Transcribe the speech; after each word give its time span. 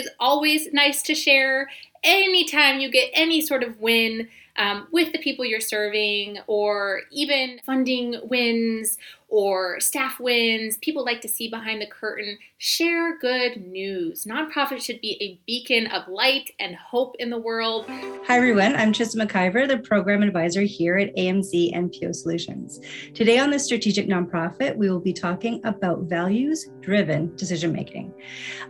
is 0.00 0.10
always 0.18 0.72
nice 0.72 1.02
to 1.02 1.14
share. 1.14 1.68
Anytime 2.02 2.80
you 2.80 2.90
get 2.90 3.10
any 3.12 3.40
sort 3.40 3.62
of 3.62 3.78
win 3.80 4.28
um, 4.56 4.88
with 4.90 5.12
the 5.12 5.18
people 5.18 5.44
you're 5.44 5.60
serving, 5.60 6.38
or 6.46 7.02
even 7.10 7.60
funding 7.64 8.16
wins 8.24 8.98
or 9.30 9.78
staff 9.78 10.18
wins, 10.18 10.76
people 10.78 11.04
like 11.04 11.20
to 11.20 11.28
see 11.28 11.48
behind 11.48 11.80
the 11.80 11.86
curtain. 11.86 12.36
Share 12.58 13.16
good 13.18 13.64
news. 13.64 14.24
Nonprofits 14.24 14.82
should 14.82 15.00
be 15.00 15.16
a 15.20 15.40
beacon 15.46 15.86
of 15.86 16.08
light 16.08 16.50
and 16.58 16.74
hope 16.74 17.14
in 17.20 17.30
the 17.30 17.38
world. 17.38 17.86
Hi, 17.88 18.36
everyone. 18.36 18.74
I'm 18.74 18.92
Trista 18.92 19.24
McIver, 19.24 19.66
the 19.68 19.78
program 19.78 20.22
advisor 20.22 20.62
here 20.62 20.98
at 20.98 21.14
AMC 21.16 21.74
NPO 21.74 22.14
Solutions. 22.14 22.80
Today 23.14 23.38
on 23.38 23.50
the 23.50 23.58
Strategic 23.58 24.08
Nonprofit, 24.08 24.76
we 24.76 24.90
will 24.90 25.00
be 25.00 25.12
talking 25.12 25.60
about 25.64 26.02
values 26.02 26.68
driven 26.80 27.34
decision 27.36 27.72
making. 27.72 28.12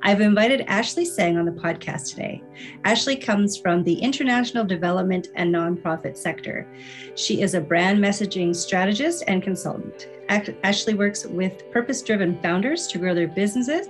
I've 0.03 0.21
invited 0.21 0.67
Ashlee 0.67 1.07
Sang 1.07 1.39
on 1.39 1.47
the 1.47 1.53
podcast 1.53 2.11
today. 2.11 2.43
Ashlee 2.85 3.21
comes 3.21 3.57
from 3.57 3.83
the 3.83 3.95
international 3.95 4.65
development 4.65 5.29
and 5.37 5.55
nonprofit 5.55 6.19
sector. 6.19 6.71
She 7.15 7.41
is 7.41 7.55
a 7.55 7.61
brand 7.61 7.99
messaging 7.99 8.55
strategist 8.55 9.25
and 9.27 9.43
consultant. 9.43 10.07
Ashlee 10.31 10.97
works 10.97 11.27
with 11.27 11.69
purpose 11.73 12.03
driven 12.03 12.41
founders 12.41 12.87
to 12.87 12.99
grow 12.99 13.15
their 13.15 13.27
businesses 13.27 13.89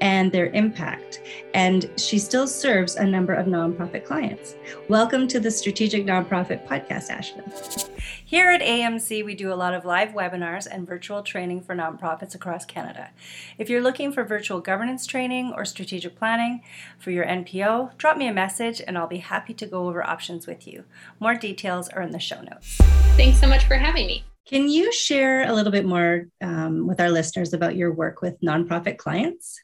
and 0.00 0.32
their 0.32 0.48
impact. 0.48 1.22
And 1.54 1.88
she 1.96 2.18
still 2.18 2.48
serves 2.48 2.96
a 2.96 3.04
number 3.04 3.34
of 3.34 3.46
nonprofit 3.46 4.04
clients. 4.04 4.56
Welcome 4.88 5.28
to 5.28 5.38
the 5.38 5.50
Strategic 5.50 6.04
Nonprofit 6.04 6.66
Podcast, 6.66 7.10
Ashlee. 7.10 7.88
Here 8.24 8.50
at 8.50 8.62
AMC, 8.62 9.24
we 9.24 9.36
do 9.36 9.52
a 9.52 9.54
lot 9.54 9.74
of 9.74 9.84
live 9.84 10.08
webinars 10.08 10.66
and 10.68 10.84
virtual 10.84 11.22
training 11.22 11.60
for 11.60 11.76
nonprofits 11.76 12.34
across 12.34 12.64
Canada. 12.64 13.10
If 13.56 13.70
you're 13.70 13.80
looking 13.80 14.10
for 14.10 14.24
virtual 14.24 14.60
governance 14.60 15.06
training 15.06 15.52
or 15.56 15.64
strategic 15.64 16.16
planning 16.16 16.62
for 16.98 17.12
your 17.12 17.24
NPO, 17.24 17.96
drop 17.96 18.16
me 18.16 18.26
a 18.26 18.34
message 18.34 18.82
and 18.84 18.98
I'll 18.98 19.06
be 19.06 19.18
happy 19.18 19.54
to 19.54 19.66
go 19.66 19.86
over 19.86 20.04
options 20.04 20.48
with 20.48 20.66
you. 20.66 20.82
More 21.20 21.36
details 21.36 21.88
are 21.90 22.02
in 22.02 22.10
the 22.10 22.18
show 22.18 22.42
notes. 22.42 22.76
Thanks 23.16 23.38
so 23.38 23.46
much 23.46 23.64
for 23.66 23.74
having 23.74 24.08
me. 24.08 24.24
Can 24.46 24.68
you 24.68 24.92
share 24.92 25.48
a 25.48 25.52
little 25.52 25.72
bit 25.72 25.84
more 25.84 26.28
um, 26.40 26.86
with 26.86 27.00
our 27.00 27.10
listeners 27.10 27.52
about 27.52 27.74
your 27.74 27.92
work 27.92 28.22
with 28.22 28.40
nonprofit 28.40 28.96
clients? 28.96 29.60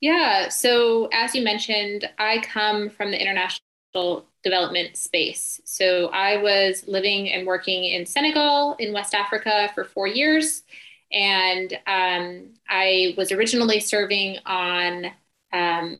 Yeah. 0.00 0.48
So, 0.48 1.08
as 1.12 1.34
you 1.34 1.42
mentioned, 1.42 2.10
I 2.18 2.40
come 2.40 2.90
from 2.90 3.12
the 3.12 3.20
international 3.20 4.26
development 4.42 4.96
space. 4.96 5.60
So, 5.64 6.08
I 6.08 6.36
was 6.38 6.84
living 6.88 7.30
and 7.30 7.46
working 7.46 7.84
in 7.84 8.04
Senegal 8.04 8.74
in 8.80 8.92
West 8.92 9.14
Africa 9.14 9.70
for 9.72 9.84
four 9.84 10.08
years. 10.08 10.64
And 11.12 11.72
um, 11.86 12.54
I 12.68 13.14
was 13.16 13.30
originally 13.30 13.78
serving 13.78 14.38
on, 14.46 15.06
um, 15.52 15.98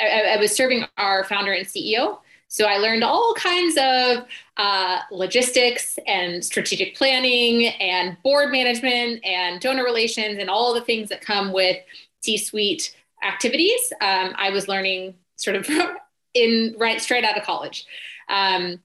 I, 0.00 0.34
I 0.34 0.36
was 0.38 0.54
serving 0.54 0.84
our 0.96 1.22
founder 1.22 1.52
and 1.52 1.66
CEO 1.66 2.18
so 2.52 2.66
I 2.66 2.76
learned 2.76 3.02
all 3.02 3.32
kinds 3.32 3.78
of 3.78 4.26
uh, 4.58 4.98
logistics 5.10 5.98
and 6.06 6.44
strategic 6.44 6.94
planning 6.94 7.68
and 7.68 8.18
board 8.22 8.52
management 8.52 9.24
and 9.24 9.58
donor 9.58 9.84
relations 9.84 10.36
and 10.38 10.50
all 10.50 10.74
the 10.74 10.82
things 10.82 11.08
that 11.08 11.22
come 11.22 11.54
with 11.54 11.78
C 12.20 12.36
suite 12.36 12.94
activities. 13.26 13.80
Um, 14.02 14.34
I 14.36 14.50
was 14.50 14.68
learning 14.68 15.14
sort 15.36 15.56
of 15.56 15.66
in 16.34 16.74
right 16.76 17.00
straight 17.00 17.24
out 17.24 17.38
of 17.38 17.44
college. 17.44 17.86
Um, 18.28 18.82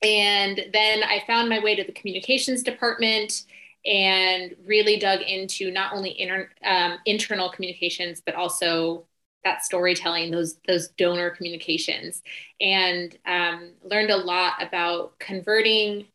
and 0.00 0.66
then 0.72 1.02
I 1.02 1.24
found 1.26 1.48
my 1.48 1.58
way 1.58 1.74
to 1.74 1.82
the 1.82 1.90
communications 1.90 2.62
department 2.62 3.46
and 3.84 4.54
really 4.64 4.96
dug 4.96 5.22
into 5.22 5.72
not 5.72 5.92
only 5.92 6.20
inter, 6.20 6.50
um, 6.64 6.98
internal 7.04 7.50
communications, 7.50 8.22
but 8.24 8.36
also 8.36 9.07
that 9.44 9.64
storytelling, 9.64 10.30
those 10.30 10.56
those 10.66 10.88
donor 10.88 11.30
communications, 11.30 12.22
and 12.60 13.16
um, 13.26 13.70
learned 13.82 14.10
a 14.10 14.16
lot 14.16 14.62
about 14.62 15.18
converting 15.18 16.06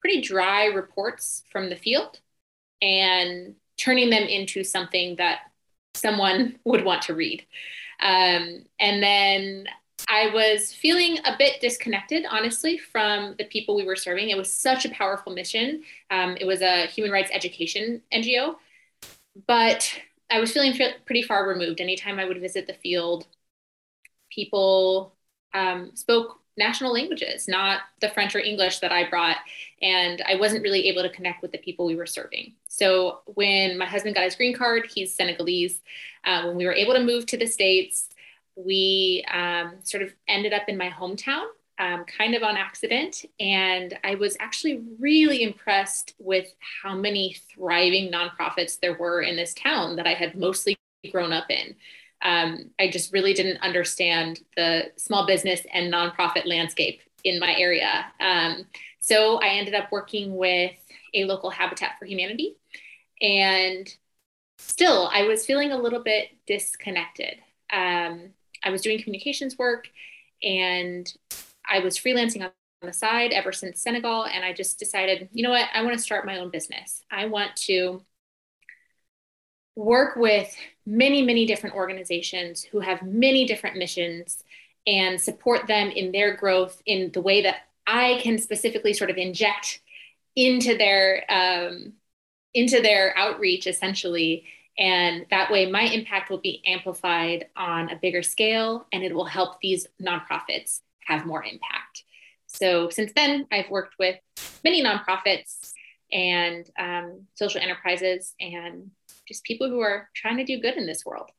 pretty 0.00 0.20
dry 0.20 0.66
reports 0.66 1.42
from 1.50 1.68
the 1.68 1.76
field 1.76 2.20
and 2.80 3.54
turning 3.76 4.10
them 4.10 4.22
into 4.22 4.62
something 4.62 5.16
that 5.16 5.40
someone 5.94 6.58
would 6.64 6.84
want 6.84 7.02
to 7.02 7.14
read. 7.14 7.44
Um, 8.00 8.64
and 8.78 9.02
then 9.02 9.66
I 10.08 10.30
was 10.32 10.72
feeling 10.72 11.18
a 11.24 11.36
bit 11.36 11.60
disconnected, 11.60 12.24
honestly, 12.30 12.78
from 12.78 13.34
the 13.38 13.44
people 13.44 13.74
we 13.74 13.84
were 13.84 13.96
serving. 13.96 14.30
It 14.30 14.36
was 14.36 14.52
such 14.52 14.84
a 14.84 14.90
powerful 14.90 15.34
mission. 15.34 15.82
Um, 16.10 16.36
it 16.40 16.46
was 16.46 16.62
a 16.62 16.86
human 16.86 17.10
rights 17.10 17.30
education 17.32 18.00
NGO, 18.12 18.56
but 19.46 19.92
I 20.30 20.40
was 20.40 20.52
feeling 20.52 20.78
pretty 21.06 21.22
far 21.22 21.48
removed. 21.48 21.80
Anytime 21.80 22.18
I 22.18 22.24
would 22.24 22.40
visit 22.40 22.66
the 22.66 22.74
field, 22.74 23.26
people 24.30 25.14
um, 25.54 25.92
spoke 25.94 26.40
national 26.58 26.92
languages, 26.92 27.48
not 27.48 27.82
the 28.00 28.08
French 28.10 28.34
or 28.34 28.40
English 28.40 28.80
that 28.80 28.92
I 28.92 29.08
brought. 29.08 29.36
And 29.80 30.22
I 30.28 30.34
wasn't 30.34 30.62
really 30.62 30.88
able 30.88 31.02
to 31.02 31.08
connect 31.08 31.40
with 31.40 31.52
the 31.52 31.58
people 31.58 31.86
we 31.86 31.96
were 31.96 32.06
serving. 32.06 32.54
So 32.66 33.20
when 33.26 33.78
my 33.78 33.86
husband 33.86 34.16
got 34.16 34.24
his 34.24 34.34
green 34.34 34.54
card, 34.54 34.88
he's 34.92 35.14
Senegalese. 35.14 35.80
Uh, 36.24 36.44
when 36.46 36.56
we 36.56 36.66
were 36.66 36.72
able 36.72 36.94
to 36.94 37.04
move 37.04 37.26
to 37.26 37.38
the 37.38 37.46
States, 37.46 38.08
we 38.56 39.24
um, 39.32 39.76
sort 39.84 40.02
of 40.02 40.12
ended 40.26 40.52
up 40.52 40.68
in 40.68 40.76
my 40.76 40.90
hometown 40.90 41.46
um, 41.78 42.04
kind 42.04 42.34
of 42.34 42.42
on 42.42 42.56
accident. 42.56 43.24
And 43.38 43.96
I 44.04 44.16
was 44.16 44.36
actually 44.40 44.82
really 44.98 45.42
impressed 45.42 46.14
with 46.18 46.52
how 46.82 46.94
many 46.94 47.36
thriving 47.54 48.10
nonprofits 48.10 48.80
there 48.80 48.96
were 48.98 49.22
in 49.22 49.36
this 49.36 49.54
town 49.54 49.96
that 49.96 50.06
I 50.06 50.14
had 50.14 50.36
mostly 50.36 50.76
grown 51.12 51.32
up 51.32 51.50
in. 51.50 51.74
Um, 52.22 52.70
I 52.80 52.90
just 52.90 53.12
really 53.12 53.32
didn't 53.32 53.62
understand 53.62 54.40
the 54.56 54.90
small 54.96 55.26
business 55.26 55.60
and 55.72 55.92
nonprofit 55.92 56.46
landscape 56.46 57.00
in 57.24 57.38
my 57.38 57.54
area. 57.56 58.06
Um, 58.20 58.66
so 59.00 59.38
I 59.40 59.48
ended 59.48 59.74
up 59.74 59.92
working 59.92 60.36
with 60.36 60.74
a 61.14 61.24
local 61.24 61.50
Habitat 61.50 61.92
for 61.98 62.06
Humanity. 62.06 62.56
And 63.20 63.88
still, 64.58 65.10
I 65.12 65.22
was 65.22 65.46
feeling 65.46 65.72
a 65.72 65.78
little 65.78 66.02
bit 66.02 66.28
disconnected. 66.46 67.38
Um, 67.72 68.30
I 68.64 68.70
was 68.70 68.82
doing 68.82 69.00
communications 69.00 69.56
work 69.56 69.88
and 70.42 71.12
I 71.68 71.80
was 71.80 71.98
freelancing 71.98 72.42
on 72.42 72.50
the 72.82 72.92
side 72.92 73.32
ever 73.32 73.52
since 73.52 73.80
Senegal. 73.80 74.26
And 74.26 74.44
I 74.44 74.52
just 74.52 74.78
decided, 74.78 75.28
you 75.32 75.42
know 75.42 75.50
what, 75.50 75.68
I 75.74 75.82
want 75.82 75.96
to 75.96 76.02
start 76.02 76.26
my 76.26 76.38
own 76.38 76.50
business. 76.50 77.02
I 77.10 77.26
want 77.26 77.56
to 77.56 78.02
work 79.76 80.16
with 80.16 80.54
many, 80.86 81.22
many 81.22 81.46
different 81.46 81.76
organizations 81.76 82.62
who 82.62 82.80
have 82.80 83.02
many 83.02 83.46
different 83.46 83.76
missions 83.76 84.42
and 84.86 85.20
support 85.20 85.66
them 85.66 85.90
in 85.90 86.12
their 86.12 86.34
growth 86.36 86.82
in 86.86 87.12
the 87.12 87.20
way 87.20 87.42
that 87.42 87.68
I 87.86 88.20
can 88.22 88.38
specifically 88.38 88.92
sort 88.92 89.10
of 89.10 89.16
inject 89.16 89.80
into 90.36 90.76
their 90.76 91.24
um, 91.28 91.94
into 92.54 92.80
their 92.80 93.16
outreach 93.16 93.66
essentially 93.66 94.44
and 94.78 95.26
that 95.30 95.50
way 95.50 95.70
my 95.70 95.82
impact 95.82 96.30
will 96.30 96.38
be 96.38 96.62
amplified 96.64 97.46
on 97.56 97.90
a 97.90 97.96
bigger 97.96 98.22
scale 98.22 98.86
and 98.92 99.04
it 99.04 99.14
will 99.14 99.24
help 99.26 99.60
these 99.60 99.86
nonprofits 100.00 100.80
have 101.08 101.26
more 101.26 101.42
impact. 101.42 102.04
So 102.46 102.90
since 102.90 103.12
then, 103.14 103.46
I've 103.50 103.70
worked 103.70 103.96
with 103.98 104.16
many 104.64 104.82
nonprofits 104.82 105.72
and 106.12 106.68
um, 106.78 107.26
social 107.34 107.60
enterprises 107.60 108.34
and 108.40 108.90
just 109.26 109.44
people 109.44 109.68
who 109.68 109.80
are 109.80 110.08
trying 110.14 110.38
to 110.38 110.44
do 110.44 110.60
good 110.60 110.76
in 110.76 110.86
this 110.86 111.04
world. 111.04 111.30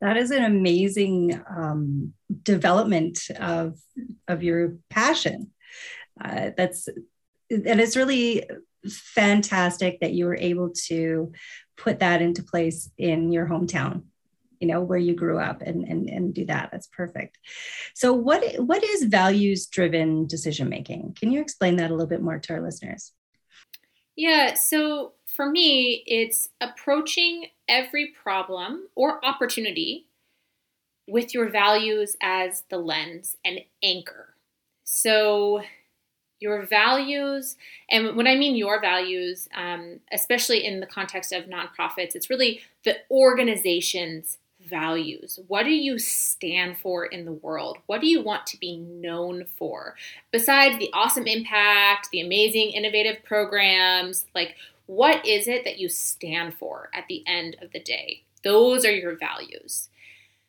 That 0.00 0.16
is 0.16 0.30
an 0.30 0.44
amazing 0.44 1.42
um, 1.50 2.12
development 2.44 3.18
of 3.38 3.80
of 4.28 4.44
your 4.44 4.76
passion. 4.90 5.50
Uh, 6.22 6.50
that's 6.56 6.88
and 7.50 7.80
it's 7.80 7.96
really 7.96 8.48
fantastic 8.86 9.98
that 10.00 10.12
you 10.12 10.26
were 10.26 10.36
able 10.36 10.70
to 10.86 11.32
put 11.76 11.98
that 11.98 12.22
into 12.22 12.44
place 12.44 12.90
in 12.96 13.32
your 13.32 13.46
hometown 13.46 14.02
you 14.60 14.68
know 14.68 14.80
where 14.80 14.98
you 14.98 15.14
grew 15.14 15.38
up 15.38 15.62
and 15.62 15.84
and, 15.84 16.08
and 16.08 16.34
do 16.34 16.44
that. 16.46 16.70
That's 16.72 16.86
perfect. 16.88 17.38
So 17.94 18.12
what 18.12 18.42
what 18.58 18.82
is 18.82 19.04
values 19.04 19.66
driven 19.66 20.26
decision 20.26 20.68
making? 20.68 21.16
Can 21.18 21.32
you 21.32 21.40
explain 21.40 21.76
that 21.76 21.90
a 21.90 21.94
little 21.94 22.06
bit 22.06 22.22
more 22.22 22.38
to 22.38 22.52
our 22.54 22.60
listeners? 22.60 23.12
Yeah 24.16 24.54
so 24.54 25.12
for 25.26 25.48
me 25.48 26.02
it's 26.06 26.48
approaching 26.60 27.46
every 27.68 28.12
problem 28.22 28.88
or 28.94 29.24
opportunity 29.24 30.06
with 31.06 31.32
your 31.32 31.48
values 31.48 32.16
as 32.20 32.64
the 32.70 32.78
lens 32.78 33.36
and 33.44 33.60
anchor. 33.82 34.34
So 34.84 35.62
your 36.40 36.64
values 36.66 37.56
and 37.90 38.16
when 38.16 38.26
i 38.26 38.34
mean 38.34 38.54
your 38.54 38.80
values 38.80 39.48
um, 39.54 39.98
especially 40.12 40.64
in 40.64 40.80
the 40.80 40.86
context 40.86 41.32
of 41.32 41.44
nonprofits 41.44 42.14
it's 42.14 42.30
really 42.30 42.60
the 42.84 42.96
organization's 43.10 44.38
values? 44.68 45.38
What 45.48 45.64
do 45.64 45.70
you 45.70 45.98
stand 45.98 46.78
for 46.78 47.06
in 47.06 47.24
the 47.24 47.32
world? 47.32 47.78
What 47.86 48.00
do 48.00 48.06
you 48.06 48.22
want 48.22 48.46
to 48.46 48.58
be 48.58 48.76
known 48.76 49.46
for? 49.56 49.94
Besides 50.30 50.78
the 50.78 50.90
awesome 50.92 51.26
impact, 51.26 52.08
the 52.10 52.20
amazing 52.20 52.70
innovative 52.70 53.24
programs, 53.24 54.26
like 54.34 54.54
what 54.86 55.26
is 55.26 55.48
it 55.48 55.64
that 55.64 55.78
you 55.78 55.88
stand 55.88 56.54
for 56.54 56.88
at 56.94 57.04
the 57.08 57.22
end 57.26 57.56
of 57.60 57.72
the 57.72 57.80
day? 57.80 58.24
Those 58.42 58.84
are 58.84 58.92
your 58.92 59.16
values. 59.16 59.88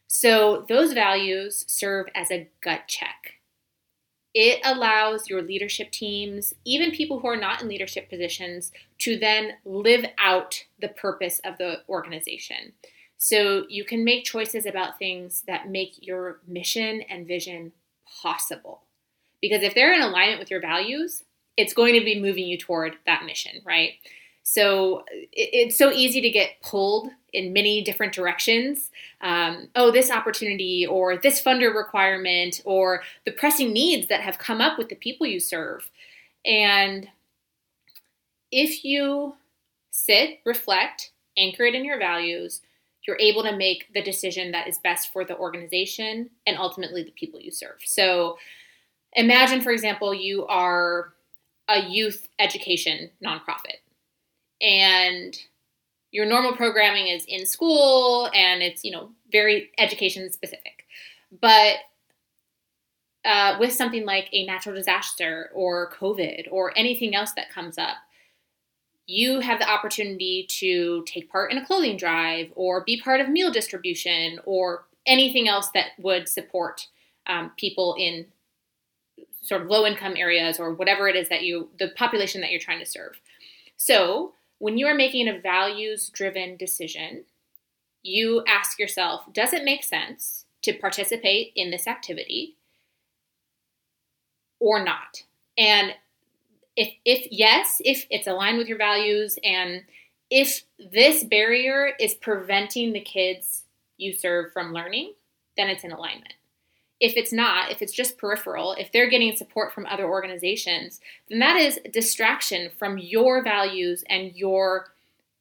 So 0.07 0.65
those 0.67 0.93
values 0.93 1.65
serve 1.67 2.07
as 2.15 2.31
a 2.31 2.49
gut 2.61 2.87
check. 2.87 3.33
It 4.33 4.61
allows 4.63 5.29
your 5.29 5.41
leadership 5.41 5.91
teams, 5.91 6.53
even 6.63 6.91
people 6.91 7.19
who 7.19 7.27
are 7.27 7.35
not 7.35 7.61
in 7.61 7.67
leadership 7.67 8.09
positions, 8.09 8.71
to 8.99 9.17
then 9.17 9.53
live 9.65 10.05
out 10.19 10.65
the 10.79 10.89
purpose 10.89 11.41
of 11.43 11.57
the 11.57 11.81
organization. 11.89 12.73
So 13.21 13.65
you 13.67 13.83
can 13.83 14.05
make 14.05 14.23
choices 14.23 14.65
about 14.65 14.97
things 14.97 15.43
that 15.45 15.69
make 15.69 15.95
your 15.99 16.39
mission 16.47 17.01
and 17.01 17.27
vision 17.27 17.73
possible. 18.21 18.83
Because 19.41 19.61
if 19.61 19.75
they're 19.75 19.93
in 19.93 20.01
alignment 20.01 20.39
with 20.39 20.49
your 20.49 20.61
values, 20.61 21.25
it's 21.57 21.73
going 21.73 21.99
to 21.99 22.05
be 22.05 22.19
moving 22.19 22.47
you 22.47 22.57
toward 22.57 22.95
that 23.05 23.25
mission, 23.25 23.61
right? 23.65 23.91
So 24.43 25.03
it's 25.33 25.77
so 25.77 25.91
easy 25.91 26.21
to 26.21 26.29
get 26.29 26.61
pulled 26.63 27.09
in 27.33 27.51
many 27.51 27.83
different 27.83 28.13
directions. 28.13 28.89
Um, 29.19 29.67
oh, 29.75 29.91
this 29.91 30.09
opportunity, 30.09 30.87
or 30.87 31.17
this 31.17 31.43
funder 31.43 31.75
requirement, 31.75 32.61
or 32.63 33.03
the 33.25 33.31
pressing 33.31 33.73
needs 33.73 34.07
that 34.07 34.21
have 34.21 34.39
come 34.39 34.61
up 34.61 34.77
with 34.77 34.87
the 34.87 34.95
people 34.95 35.27
you 35.27 35.41
serve. 35.41 35.91
And 36.45 37.09
if 38.49 38.85
you 38.85 39.35
sit, 39.91 40.39
reflect, 40.45 41.11
anchor 41.37 41.65
it 41.65 41.75
in 41.75 41.83
your 41.83 41.99
values, 41.99 42.61
you're 43.09 43.17
able 43.19 43.41
to 43.41 43.57
make 43.57 43.91
the 43.95 44.03
decision 44.03 44.51
that 44.51 44.67
is 44.67 44.77
best 44.77 45.11
for 45.11 45.25
the 45.25 45.35
organization 45.37 46.29
and 46.45 46.59
ultimately 46.59 47.01
the 47.01 47.11
people 47.11 47.39
you 47.39 47.49
serve. 47.49 47.79
So 47.83 48.37
imagine, 49.13 49.61
for 49.61 49.71
example, 49.71 50.13
you 50.13 50.45
are 50.45 51.13
a 51.67 51.79
youth 51.87 52.27
education 52.37 53.09
nonprofit 53.25 53.81
and 54.61 55.35
your 56.11 56.27
normal 56.27 56.55
programming 56.55 57.07
is 57.07 57.25
in 57.27 57.47
school 57.47 58.29
and 58.35 58.61
it's 58.61 58.83
you 58.83 58.91
know 58.91 59.09
very 59.31 59.69
education 59.77 60.31
specific 60.31 60.85
but 61.39 61.77
uh, 63.25 63.57
with 63.59 63.71
something 63.71 64.05
like 64.05 64.27
a 64.31 64.45
natural 64.47 64.73
disaster 64.73 65.51
or 65.53 65.91
covid 65.91 66.47
or 66.49 66.75
anything 66.75 67.13
else 67.13 67.33
that 67.33 67.51
comes 67.51 67.77
up 67.77 67.97
you 69.09 69.39
have 69.39 69.59
the 69.59 69.69
opportunity 69.69 70.45
to 70.49 71.03
take 71.05 71.31
part 71.31 71.51
in 71.51 71.57
a 71.57 71.65
clothing 71.65 71.97
drive 71.97 72.51
or 72.55 72.83
be 72.83 73.01
part 73.01 73.21
of 73.21 73.29
meal 73.29 73.51
distribution 73.51 74.39
or 74.45 74.85
anything 75.05 75.47
else 75.47 75.69
that 75.73 75.87
would 75.97 76.27
support 76.27 76.87
um, 77.27 77.51
people 77.57 77.95
in 77.97 78.25
sort 79.41 79.61
of 79.61 79.67
low 79.67 79.85
income 79.85 80.13
areas 80.15 80.59
or 80.59 80.73
whatever 80.73 81.07
it 81.07 81.15
is 81.15 81.29
that 81.29 81.43
you 81.43 81.69
the 81.79 81.89
population 81.95 82.41
that 82.41 82.51
you're 82.51 82.59
trying 82.59 82.79
to 82.79 82.85
serve 82.85 83.19
so 83.77 84.33
when 84.59 84.77
you 84.77 84.85
are 84.87 84.93
making 84.93 85.27
a 85.27 85.39
values 85.39 86.09
driven 86.09 86.57
decision, 86.57 87.23
you 88.03 88.43
ask 88.45 88.77
yourself, 88.77 89.23
does 89.33 89.53
it 89.53 89.63
make 89.63 89.83
sense 89.83 90.45
to 90.63 90.73
participate 90.73 91.53
in 91.55 91.71
this 91.71 91.87
activity 91.87 92.57
or 94.59 94.83
not? 94.83 95.23
And 95.57 95.93
if, 96.79 96.93
if 97.03 97.27
yes, 97.29 97.81
if 97.83 98.05
it's 98.09 98.25
aligned 98.25 98.57
with 98.57 98.69
your 98.69 98.77
values 98.77 99.37
and 99.43 99.83
if 100.29 100.63
this 100.79 101.25
barrier 101.25 101.91
is 101.99 102.13
preventing 102.13 102.93
the 102.93 103.01
kids 103.01 103.63
you 103.97 104.13
serve 104.13 104.53
from 104.53 104.71
learning, 104.71 105.13
then 105.57 105.69
it's 105.69 105.83
in 105.83 105.91
alignment. 105.91 106.35
If 107.01 107.17
it's 107.17 107.33
not, 107.33 107.69
if 107.69 107.81
it's 107.81 107.91
just 107.91 108.17
peripheral, 108.17 108.73
if 108.73 108.93
they're 108.93 109.09
getting 109.09 109.35
support 109.35 109.73
from 109.73 109.87
other 109.87 110.07
organizations, 110.07 111.01
then 111.29 111.39
that 111.39 111.57
is 111.57 111.81
distraction 111.91 112.71
from 112.79 112.97
your 112.97 113.43
values 113.43 114.05
and 114.09 114.33
your 114.33 114.93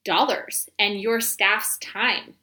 dollars 0.05 0.69
and 0.77 1.01
your 1.01 1.21
staff's 1.21 1.79
time 1.79 2.35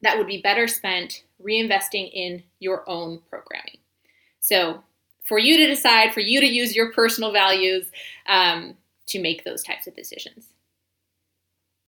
that 0.00 0.16
would 0.16 0.26
be 0.26 0.40
better 0.40 0.66
spent 0.66 1.24
reinvesting 1.44 2.10
in 2.12 2.42
your 2.60 2.88
own 2.88 3.20
programming. 3.28 3.78
So, 4.40 4.84
for 5.28 5.38
you 5.38 5.58
to 5.58 5.66
decide, 5.66 6.14
for 6.14 6.20
you 6.20 6.40
to 6.40 6.46
use 6.46 6.74
your 6.74 6.92
personal 6.92 7.32
values 7.32 7.90
um, 8.26 8.74
to 9.08 9.20
make 9.20 9.44
those 9.44 9.62
types 9.62 9.86
of 9.86 9.94
decisions. 9.94 10.46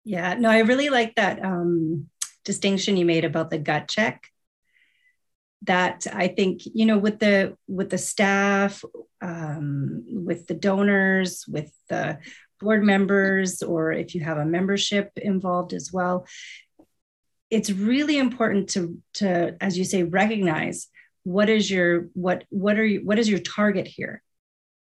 Yeah, 0.03 0.33
no, 0.35 0.49
I 0.49 0.59
really 0.59 0.89
like 0.89 1.15
that 1.15 1.43
um, 1.43 2.09
distinction 2.43 2.97
you 2.97 3.05
made 3.05 3.25
about 3.25 3.49
the 3.49 3.57
gut 3.57 3.87
check 3.87 4.25
that 5.63 6.07
I 6.11 6.29
think 6.29 6.61
you 6.65 6.85
know 6.85 6.97
with 6.97 7.19
the 7.19 7.57
with 7.67 7.89
the 7.89 7.97
staff, 7.97 8.83
um, 9.21 10.03
with 10.07 10.47
the 10.47 10.53
donors, 10.53 11.45
with 11.47 11.71
the 11.89 12.19
board 12.59 12.83
members, 12.83 13.61
or 13.61 13.91
if 13.91 14.15
you 14.15 14.21
have 14.21 14.37
a 14.37 14.45
membership 14.45 15.11
involved 15.17 15.73
as 15.73 15.91
well, 15.91 16.25
it's 17.49 17.71
really 17.71 18.17
important 18.17 18.69
to 18.71 18.97
to 19.15 19.57
as 19.61 19.77
you 19.77 19.83
say 19.83 20.03
recognize 20.03 20.87
what 21.29 21.47
is 21.47 21.69
your 21.69 22.09
what 22.13 22.43
what 22.49 22.79
are 22.79 22.85
you 22.85 23.05
what 23.05 23.19
is 23.19 23.29
your 23.29 23.37
target 23.37 23.85
here, 23.85 24.23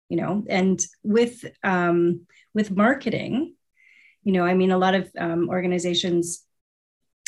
you 0.09 0.17
know, 0.17 0.43
and 0.49 0.83
with 1.03 1.45
um, 1.63 2.21
with 2.55 2.71
marketing, 2.71 3.53
you 4.23 4.31
know, 4.31 4.43
I 4.43 4.55
mean, 4.55 4.71
a 4.71 4.77
lot 4.79 4.95
of 4.95 5.11
um, 5.15 5.47
organizations 5.47 6.43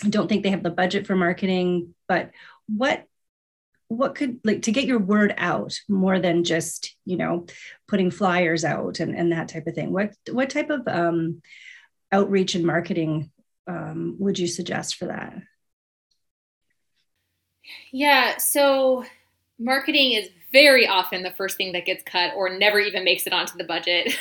don't 0.10 0.28
think 0.28 0.42
they 0.42 0.50
have 0.50 0.64
the 0.64 0.72
budget 0.72 1.06
for 1.06 1.16
marketing, 1.16 1.94
but 2.08 2.32
what 2.68 3.06
what 3.90 4.16
could 4.16 4.40
like 4.44 4.64
to 4.64 4.72
get 4.72 4.86
your 4.86 4.98
word 4.98 5.36
out 5.38 5.80
more 5.88 6.18
than 6.18 6.44
just 6.44 6.96
you 7.06 7.18
know 7.18 7.46
putting 7.88 8.10
flyers 8.10 8.66
out 8.66 9.00
and, 9.00 9.16
and 9.16 9.32
that 9.32 9.50
type 9.50 9.68
of 9.68 9.76
thing 9.76 9.92
what 9.92 10.16
what 10.32 10.50
type 10.50 10.72
of 10.72 10.88
um, 10.88 11.42
outreach 12.12 12.56
and 12.56 12.66
marketing 12.66 13.30
um, 13.68 14.16
would 14.18 14.40
you 14.40 14.48
suggest 14.48 14.96
for 14.96 15.08
that 15.08 15.36
yeah 17.92 18.38
so 18.38 19.04
marketing 19.60 20.13
is 20.13 20.30
very 20.52 20.88
often 20.88 21.24
the 21.24 21.31
first 21.31 21.56
thing 21.58 21.72
that 21.72 21.86
gets 21.86 22.04
cut 22.04 22.34
or 22.36 22.50
never 22.50 22.80
even 22.80 23.04
makes 23.04 23.25
it 23.25 23.34
onto 23.34 23.58
the 23.58 23.63
budget 23.63 24.13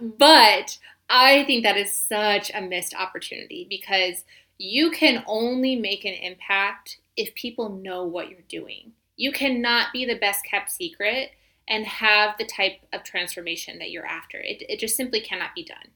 but 0.18 0.78
i 1.10 1.44
think 1.44 1.64
that 1.64 1.76
is 1.76 1.94
such 1.94 2.50
a 2.54 2.60
missed 2.60 2.94
opportunity 2.94 3.66
because 3.68 4.24
you 4.58 4.90
can 4.90 5.24
only 5.26 5.76
make 5.76 6.04
an 6.04 6.14
impact 6.14 6.98
if 7.16 7.34
people 7.34 7.68
know 7.70 8.04
what 8.04 8.30
you're 8.30 8.40
doing. 8.48 8.92
You 9.16 9.32
cannot 9.32 9.92
be 9.92 10.04
the 10.04 10.18
best 10.18 10.44
kept 10.44 10.70
secret 10.70 11.30
and 11.68 11.86
have 11.86 12.36
the 12.38 12.44
type 12.44 12.80
of 12.92 13.04
transformation 13.04 13.78
that 13.78 13.90
you're 13.90 14.06
after. 14.06 14.38
It, 14.38 14.62
it 14.68 14.78
just 14.78 14.96
simply 14.96 15.20
cannot 15.20 15.54
be 15.54 15.64
done. 15.64 15.88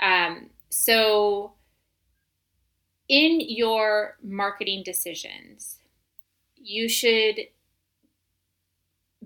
Um, 0.00 0.50
so, 0.68 1.52
in 3.08 3.40
your 3.40 4.16
marketing 4.22 4.82
decisions, 4.84 5.78
you 6.66 6.88
should 6.88 7.36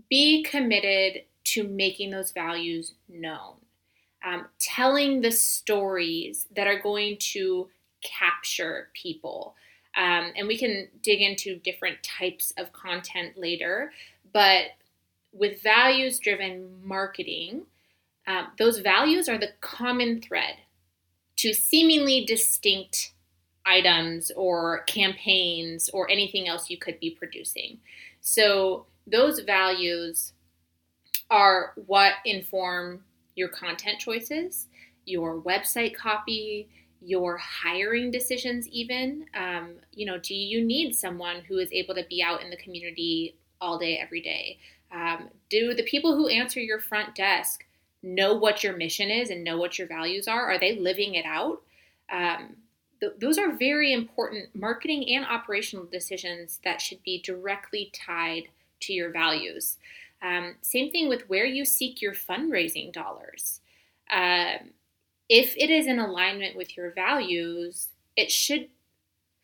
be 0.09 0.43
committed 0.43 1.23
to 1.43 1.65
making 1.65 2.11
those 2.11 2.33
values 2.33 2.95
known, 3.09 3.55
um, 4.25 4.47
telling 4.59 5.21
the 5.21 5.33
stories 5.33 6.47
that 6.55 6.67
are 6.67 6.79
going 6.79 7.17
to 7.19 7.69
capture 8.03 8.89
people. 8.93 9.55
Um, 9.97 10.33
and 10.37 10.47
we 10.47 10.59
can 10.59 10.89
dig 11.03 11.21
into 11.21 11.57
different 11.57 12.03
types 12.03 12.53
of 12.59 12.73
content 12.73 13.39
later. 13.39 13.93
But 14.33 14.67
with 15.33 15.63
values 15.63 16.19
driven 16.19 16.69
marketing, 16.85 17.63
um, 18.27 18.49
those 18.59 18.79
values 18.79 19.29
are 19.29 19.39
the 19.39 19.53
common 19.61 20.21
thread 20.21 20.57
to 21.37 21.55
seemingly 21.55 22.25
distinct 22.27 23.13
items 23.67 24.31
or 24.37 24.83
campaigns 24.87 25.91
or 25.91 26.11
anything 26.11 26.49
else 26.49 26.71
you 26.71 26.79
could 26.79 26.99
be 27.01 27.11
producing. 27.11 27.79
So, 28.21 28.87
those 29.07 29.41
values 29.41 30.33
are 31.31 31.73
what 31.87 32.15
inform 32.25 33.03
your 33.35 33.49
content 33.49 33.99
choices, 33.99 34.67
your 35.05 35.41
website 35.41 35.95
copy, 35.95 36.69
your 37.01 37.39
hiring 37.39 38.11
decisions 38.11 38.69
even. 38.69 39.27
Um, 39.35 39.75
you 39.93 40.07
know 40.07 40.19
do 40.19 40.35
you 40.35 40.65
need 40.65 40.95
someone 40.95 41.43
who 41.49 41.59
is 41.59 41.73
able 41.73 41.95
to 41.95 42.05
be 42.09 42.23
out 42.23 42.43
in 42.43 42.51
the 42.51 42.57
community 42.57 43.37
all 43.61 43.79
day 43.79 43.97
every 43.97 44.21
day? 44.21 44.59
Um, 44.93 45.29
do 45.49 45.75
the 45.75 45.85
people 45.85 46.17
who 46.17 46.29
answer 46.29 46.61
your 46.61 46.81
front 46.81 47.15
desk 47.15 47.65
know 48.03 48.35
what 48.35 48.65
your 48.65 48.77
mission 48.77 49.11
is 49.11 49.31
and 49.31 49.45
know 49.45 49.59
what 49.59 49.79
your 49.79 49.87
values 49.87 50.27
are? 50.27 50.51
Are 50.51 50.59
they 50.59 50.79
living 50.79 51.15
it 51.15 51.25
out? 51.25 51.63
Um, 52.11 52.57
th- 53.01 53.13
those 53.19 53.39
are 53.39 53.53
very 53.53 53.93
important 53.93 54.49
marketing 54.55 55.09
and 55.15 55.25
operational 55.25 55.85
decisions 55.87 56.61
that 56.65 56.81
should 56.81 57.03
be 57.03 57.21
directly 57.23 57.91
tied 57.93 58.45
to 58.81 58.93
your 58.93 59.11
values 59.11 59.79
um, 60.23 60.55
same 60.61 60.91
thing 60.91 61.09
with 61.09 61.29
where 61.29 61.47
you 61.47 61.65
seek 61.65 62.01
your 62.03 62.15
fundraising 62.15 62.93
dollars 62.93 63.61
um, 64.13 64.71
if 65.31 65.57
it 65.57 65.71
is 65.71 65.87
in 65.87 66.01
alignment 66.01 66.57
with 66.57 66.77
your 66.77 66.91
values, 66.91 67.89
it 68.17 68.33
should 68.33 68.69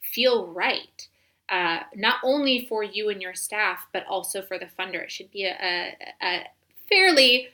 feel 0.02 0.48
right. 0.48 1.08
Uh, 1.48 1.78
not 1.94 2.16
only 2.24 2.66
for 2.68 2.82
you 2.82 3.08
and 3.08 3.22
your 3.22 3.34
staff, 3.34 3.86
but 3.92 4.04
also 4.08 4.42
for 4.42 4.58
the 4.58 4.66
funder. 4.66 5.04
It 5.04 5.12
should 5.12 5.30
be 5.30 5.44
a, 5.44 5.54
a, 5.54 6.26
a 6.26 6.46
fairly 6.88 7.50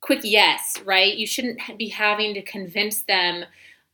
quick 0.00 0.20
yes, 0.22 0.80
right? 0.86 1.14
You 1.14 1.26
shouldn't 1.26 1.60
be 1.78 1.88
having 1.88 2.32
to 2.34 2.42
convince 2.42 3.02
them, 3.02 3.44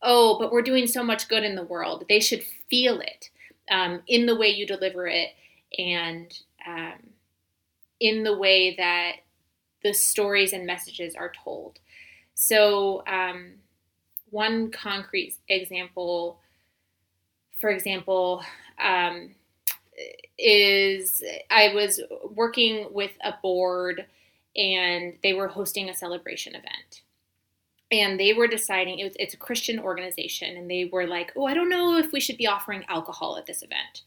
oh, 0.01 0.37
but 0.39 0.51
we're 0.51 0.61
doing 0.61 0.87
so 0.87 1.03
much 1.03 1.27
good 1.27 1.43
in 1.43 1.55
the 1.55 1.63
world. 1.63 2.05
They 2.09 2.19
should 2.19 2.43
feel 2.69 2.99
it. 3.01 3.29
um, 3.69 4.01
in 4.07 4.25
the 4.25 4.35
way 4.35 4.49
you 4.49 4.65
deliver 4.65 5.07
it 5.07 5.29
and 5.77 6.37
um, 6.67 6.99
in 7.99 8.23
the 8.23 8.37
way 8.37 8.75
that 8.77 9.17
the 9.83 9.93
stories 9.93 10.53
and 10.53 10.65
messages 10.65 11.15
are 11.15 11.31
told. 11.43 11.79
So, 12.35 13.03
um, 13.07 13.53
one 14.29 14.71
concrete 14.71 15.37
example, 15.49 16.39
for 17.59 17.69
example, 17.69 18.43
um, 18.79 19.35
is 20.37 21.21
I 21.49 21.73
was 21.73 22.01
working 22.29 22.87
with 22.91 23.11
a 23.23 23.33
board 23.41 24.05
and 24.55 25.13
they 25.23 25.33
were 25.33 25.47
hosting 25.49 25.89
a 25.89 25.95
celebration 25.95 26.55
event. 26.55 27.01
And 27.91 28.19
they 28.19 28.33
were 28.33 28.47
deciding 28.47 28.99
it 28.99 29.03
was, 29.03 29.13
it's 29.19 29.33
a 29.33 29.37
Christian 29.37 29.79
organization, 29.79 30.55
and 30.55 30.69
they 30.69 30.85
were 30.85 31.07
like, 31.07 31.33
"Oh, 31.35 31.45
I 31.45 31.53
don't 31.53 31.69
know 31.69 31.97
if 31.97 32.11
we 32.11 32.19
should 32.19 32.37
be 32.37 32.47
offering 32.47 32.85
alcohol 32.87 33.37
at 33.37 33.45
this 33.45 33.61
event." 33.63 34.03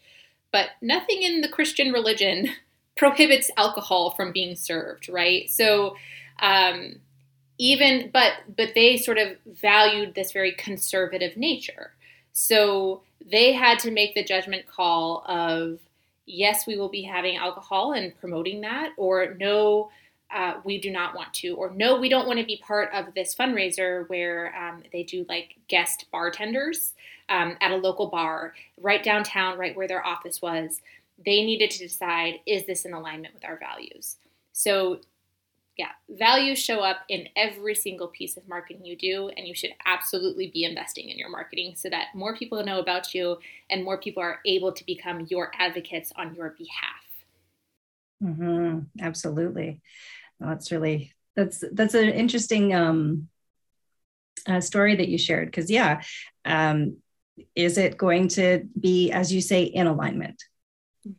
But 0.50 0.71
nothing 0.81 1.23
in 1.23 1.41
the 1.41 1.49
Christian 1.49 1.93
religion 1.93 2.50
prohibits 2.97 3.50
alcohol 3.57 4.11
from 4.12 4.33
being 4.33 4.57
served, 4.57 5.09
right? 5.09 5.50
So, 5.50 5.97
um, 6.41 6.97
even 7.59 8.11
but 8.12 8.33
but 8.57 8.71
they 8.75 8.97
sort 8.97 9.19
of 9.19 9.37
valued 9.47 10.14
this 10.14 10.33
very 10.33 10.53
conservative 10.53 11.37
nature. 11.37 11.93
So 12.33 13.03
they 13.25 13.53
had 13.53 13.79
to 13.81 13.91
make 13.91 14.14
the 14.14 14.25
judgment 14.25 14.67
call 14.67 15.25
of 15.26 15.79
yes, 16.26 16.67
we 16.67 16.76
will 16.76 16.88
be 16.88 17.03
having 17.03 17.37
alcohol 17.37 17.93
and 17.93 18.19
promoting 18.19 18.62
that, 18.62 18.93
or 18.97 19.35
no, 19.38 19.91
uh, 20.35 20.55
we 20.64 20.81
do 20.81 20.91
not 20.91 21.14
want 21.14 21.33
to, 21.33 21.50
or 21.50 21.71
no, 21.71 21.99
we 21.99 22.09
don't 22.09 22.26
want 22.26 22.41
to 22.41 22.45
be 22.45 22.61
part 22.67 22.93
of 22.93 23.14
this 23.14 23.35
fundraiser 23.35 24.09
where 24.09 24.55
um, 24.57 24.83
they 24.93 25.05
do 25.05 25.25
like 25.29 25.55
guest 25.69 26.07
bartenders 26.11 26.93
um, 27.29 27.57
at 27.61 27.71
a 27.71 27.76
local 27.76 28.09
bar 28.09 28.53
right 28.76 29.03
downtown, 29.03 29.57
right 29.57 29.76
where 29.76 29.88
their 29.88 30.05
office 30.05 30.43
was. 30.43 30.83
They 31.25 31.45
needed 31.45 31.71
to 31.71 31.79
decide 31.79 32.41
is 32.47 32.67
this 32.67 32.85
in 32.85 32.93
alignment 32.93 33.33
with 33.35 33.45
our 33.45 33.59
values? 33.59 34.17
So 34.53 35.00
yeah, 35.76 35.91
values 36.09 36.59
show 36.59 36.81
up 36.81 36.99
in 37.09 37.29
every 37.37 37.75
single 37.75 38.09
piece 38.09 38.37
of 38.37 38.49
marketing 38.49 38.85
you 38.85 38.97
do, 38.97 39.31
and 39.37 39.47
you 39.47 39.55
should 39.55 39.73
absolutely 39.87 40.49
be 40.49 40.64
investing 40.64 41.09
in 41.09 41.19
your 41.19 41.31
marketing 41.31 41.75
so 41.76 41.88
that 41.91 42.09
more 42.14 42.37
people 42.37 42.62
know 42.64 42.79
about 42.79 43.14
you 43.14 43.38
and 43.71 43.85
more 43.85 43.99
people 43.99 44.23
are 44.23 44.41
able 44.47 44.73
to 44.73 44.87
become 44.87 45.26
your 45.31 45.50
advocates 45.59 46.12
on 46.17 46.35
your 46.35 46.50
behalf. 46.50 47.05
Mm-hmm. 48.23 48.81
Absolutely, 49.00 49.81
that's 50.41 50.73
really 50.73 51.12
that's 51.37 51.64
that's 51.73 51.95
an 51.95 52.09
interesting 52.11 52.75
um, 52.75 53.29
uh, 54.47 54.61
story 54.61 54.97
that 54.97 55.09
you 55.09 55.19
shared 55.19 55.49
because 55.49 55.71
yeah, 55.71 56.03
um, 56.45 56.99
is 57.55 57.79
it 57.79 57.97
going 57.97 58.29
to 58.29 58.64
be 58.79 59.11
as 59.11 59.33
you 59.33 59.41
say 59.41 59.64
in 59.64 59.87
alignment? 59.87 60.43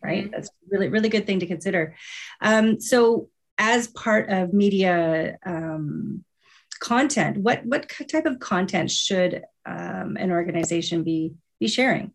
Right, 0.03 0.23
mm-hmm. 0.23 0.31
that's 0.31 0.49
really 0.69 0.89
really 0.89 1.09
good 1.09 1.27
thing 1.27 1.39
to 1.39 1.47
consider. 1.47 1.95
Um, 2.41 2.79
so 2.79 3.29
as 3.57 3.87
part 3.87 4.29
of 4.29 4.53
media 4.53 5.37
um, 5.45 6.23
content, 6.79 7.37
what 7.37 7.65
what 7.65 7.91
type 8.11 8.25
of 8.25 8.39
content 8.39 8.91
should 8.91 9.43
um, 9.65 10.17
an 10.17 10.31
organization 10.31 11.03
be 11.03 11.33
be 11.59 11.67
sharing? 11.67 12.11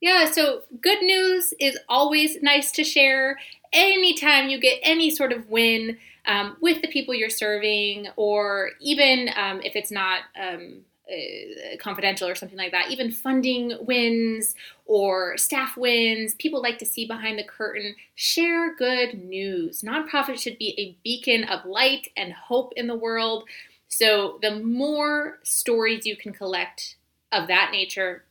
Yeah, 0.00 0.30
so 0.30 0.60
good 0.80 1.02
news 1.02 1.54
is 1.58 1.78
always 1.88 2.40
nice 2.42 2.70
to 2.72 2.84
share. 2.84 3.38
Anytime 3.72 4.48
you 4.48 4.60
get 4.60 4.78
any 4.82 5.10
sort 5.10 5.32
of 5.32 5.48
win 5.50 5.98
um, 6.26 6.56
with 6.60 6.82
the 6.82 6.88
people 6.88 7.14
you're 7.14 7.30
serving, 7.30 8.08
or 8.16 8.70
even 8.80 9.30
um, 9.36 9.60
if 9.62 9.76
it's 9.76 9.90
not 9.90 10.22
um, 10.40 10.80
uh, 11.08 11.76
confidential 11.78 12.28
or 12.28 12.34
something 12.34 12.58
like 12.58 12.72
that, 12.72 12.90
even 12.90 13.12
funding 13.12 13.74
wins 13.80 14.54
or 14.86 15.36
staff 15.36 15.76
wins, 15.76 16.34
people 16.34 16.60
like 16.60 16.78
to 16.78 16.86
see 16.86 17.06
behind 17.06 17.38
the 17.38 17.44
curtain. 17.44 17.94
Share 18.16 18.74
good 18.74 19.14
news. 19.14 19.82
Nonprofits 19.82 20.40
should 20.40 20.58
be 20.58 20.74
a 20.78 20.96
beacon 21.04 21.44
of 21.44 21.64
light 21.64 22.08
and 22.16 22.32
hope 22.32 22.72
in 22.76 22.88
the 22.88 22.96
world. 22.96 23.44
So, 23.88 24.38
the 24.42 24.58
more 24.58 25.38
stories 25.44 26.06
you 26.06 26.16
can 26.16 26.32
collect 26.32 26.96
of 27.30 27.46
that 27.46 27.70
nature, 27.70 28.24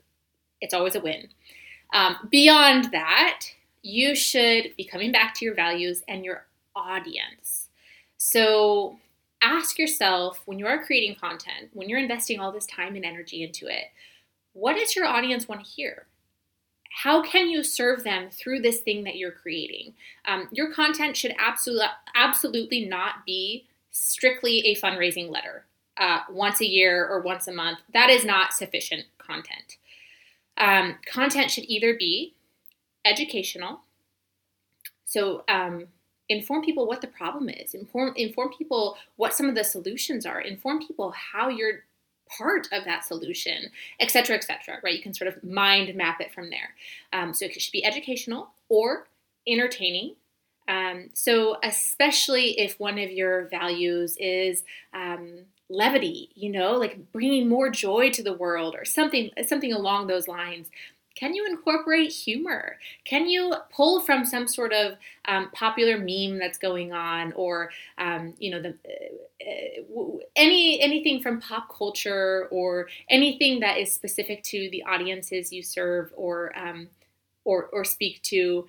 it's 0.60 0.74
always 0.74 0.96
a 0.96 1.00
win. 1.00 1.30
Um, 1.94 2.18
beyond 2.30 2.92
that, 2.92 3.42
you 3.86 4.16
should 4.16 4.76
be 4.76 4.84
coming 4.84 5.12
back 5.12 5.36
to 5.36 5.46
your 5.46 5.54
values 5.54 6.04
and 6.08 6.26
your 6.26 6.46
audience. 6.76 7.70
So, 8.18 8.98
ask 9.42 9.78
yourself 9.78 10.42
when 10.46 10.58
you 10.58 10.66
are 10.66 10.84
creating 10.84 11.18
content, 11.22 11.70
when 11.74 11.88
you're 11.88 12.00
investing 12.00 12.40
all 12.40 12.52
this 12.52 12.66
time 12.66 12.96
and 12.96 13.06
energy 13.06 13.44
into 13.44 13.68
it, 13.68 13.86
what 14.54 14.76
does 14.76 14.96
your 14.96 15.06
audience 15.06 15.48
want 15.48 15.64
to 15.64 15.70
hear? 15.70 16.08
How 17.04 17.22
can 17.22 17.50
you 17.50 17.64
serve 17.64 18.04
them 18.04 18.30
through 18.32 18.62
this 18.62 18.80
thing 18.80 19.04
that 19.04 19.18
you're 19.18 19.32
creating? 19.32 19.94
Um, 20.26 20.48
your 20.52 20.74
content 20.74 21.16
should 21.16 21.36
absolutely 21.38 21.86
absolutely 22.16 22.86
not 22.86 23.26
be 23.26 23.66
strictly 23.92 24.60
a 24.66 24.76
fundraising 24.78 25.30
letter 25.30 25.66
uh, 25.98 26.22
once 26.32 26.60
a 26.60 26.66
year 26.66 27.06
or 27.08 27.22
once 27.22 27.48
a 27.48 27.54
month. 27.54 27.80
That 27.94 28.10
is 28.10 28.26
not 28.26 28.54
sufficient 28.54 29.06
content. 29.20 29.78
Um, 30.58 30.96
content 31.06 31.52
should 31.52 31.66
either 31.66 31.94
be 31.94 32.35
educational, 33.06 33.82
so 35.06 35.44
um, 35.48 35.88
inform 36.30 36.64
people 36.64 36.88
what 36.88 37.02
the 37.02 37.08
problem 37.08 37.50
is. 37.50 37.74
Inform 37.74 38.14
inform 38.16 38.50
people 38.58 38.98
what 39.16 39.34
some 39.34 39.48
of 39.48 39.56
the 39.56 39.64
solutions 39.64 40.26
are. 40.26 40.42
Inform 40.42 40.86
people 40.86 41.12
how 41.12 41.50
you're 41.50 41.84
part 42.38 42.68
of 42.72 42.84
that 42.86 43.06
solution 43.06 43.70
et 44.00 44.10
cetera 44.10 44.36
et 44.36 44.44
cetera 44.44 44.80
right? 44.84 44.96
You 44.96 45.04
can 45.04 45.14
sort 45.14 45.28
of 45.28 45.44
mind 45.44 45.94
map 45.96 46.20
it 46.20 46.34
from 46.34 46.50
there. 46.50 46.74
Um, 47.14 47.34
so 47.34 47.46
it 47.46 47.62
should 47.62 47.72
be 47.72 47.86
educational 47.86 48.50
or 48.68 49.08
entertaining. 49.48 50.16
Um, 50.68 51.12
so 51.14 51.58
especially 51.64 52.60
if 52.60 52.80
one 52.80 52.98
of 52.98 53.12
your 53.12 53.48
values 53.50 54.18
is 54.20 54.64
um, 54.94 55.46
levity 55.68 56.30
you 56.36 56.52
know 56.52 56.74
like 56.74 57.12
bringing 57.12 57.50
more 57.50 57.72
joy 57.72 58.12
to 58.12 58.22
the 58.22 58.34
world 58.34 58.76
or 58.78 58.86
something 58.86 59.32
something 59.48 59.74
along 59.74 60.06
those 60.06 60.28
lines 60.28 60.68
can 61.16 61.34
you 61.34 61.46
incorporate 61.48 62.12
humor? 62.12 62.78
Can 63.06 63.28
you 63.28 63.54
pull 63.72 64.02
from 64.02 64.26
some 64.26 64.48
sort 64.48 64.74
of 64.74 64.94
um, 65.28 65.50
popular 65.52 65.98
meme 65.98 66.38
that's 66.40 66.58
going 66.58 66.92
on, 66.92 67.32
or 67.34 67.72
um, 67.98 68.34
you 68.38 68.52
know, 68.52 68.62
the, 68.62 68.76
uh, 68.86 70.00
uh, 70.02 70.18
any 70.36 70.82
anything 70.82 71.22
from 71.22 71.40
pop 71.42 71.76
culture, 71.76 72.48
or 72.52 72.88
anything 73.10 73.60
that 73.62 73.78
is 73.78 73.92
specific 73.94 74.44
to 74.44 74.70
the 74.72 74.84
audiences 74.84 75.54
you 75.54 75.64
serve 75.64 76.12
or 76.16 76.58
um, 76.58 76.88
or 77.46 77.70
or 77.72 77.84
speak 77.86 78.22
to? 78.24 78.68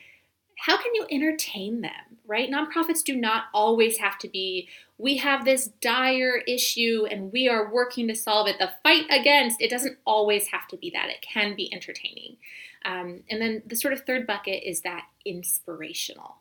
How 0.59 0.77
can 0.77 0.95
you 0.95 1.07
entertain 1.11 1.81
them? 1.83 2.19
Right? 2.27 2.51
Nonprofits 2.51 3.05
do 3.05 3.15
not 3.15 3.45
always 3.55 3.99
have 3.99 4.19
to 4.19 4.29
be 4.29 4.69
we 4.99 5.19
have 5.19 5.45
this 5.45 5.69
dire 5.81 6.39
issue 6.49 7.07
and 7.11 7.31
we 7.31 7.49
are 7.49 7.71
working 7.71 8.09
to 8.09 8.15
solve 8.15 8.49
it. 8.49 8.59
The 8.59 8.71
fight 8.83 9.05
against, 9.11 9.61
it 9.61 9.71
doesn't 9.71 9.99
always 10.07 10.49
have 10.49 10.67
to 10.69 10.77
be 10.77 10.91
that. 10.91 11.11
It 11.11 11.21
can 11.23 11.55
be 11.55 11.73
entertaining. 11.73 12.37
Um, 12.85 13.23
and 13.29 13.41
then 13.41 13.63
the 13.67 13.77
sort 13.77 13.93
of 13.93 14.03
third 14.03 14.27
bucket 14.27 14.63
is 14.65 14.81
that 14.83 15.05
inspirational. 15.25 16.37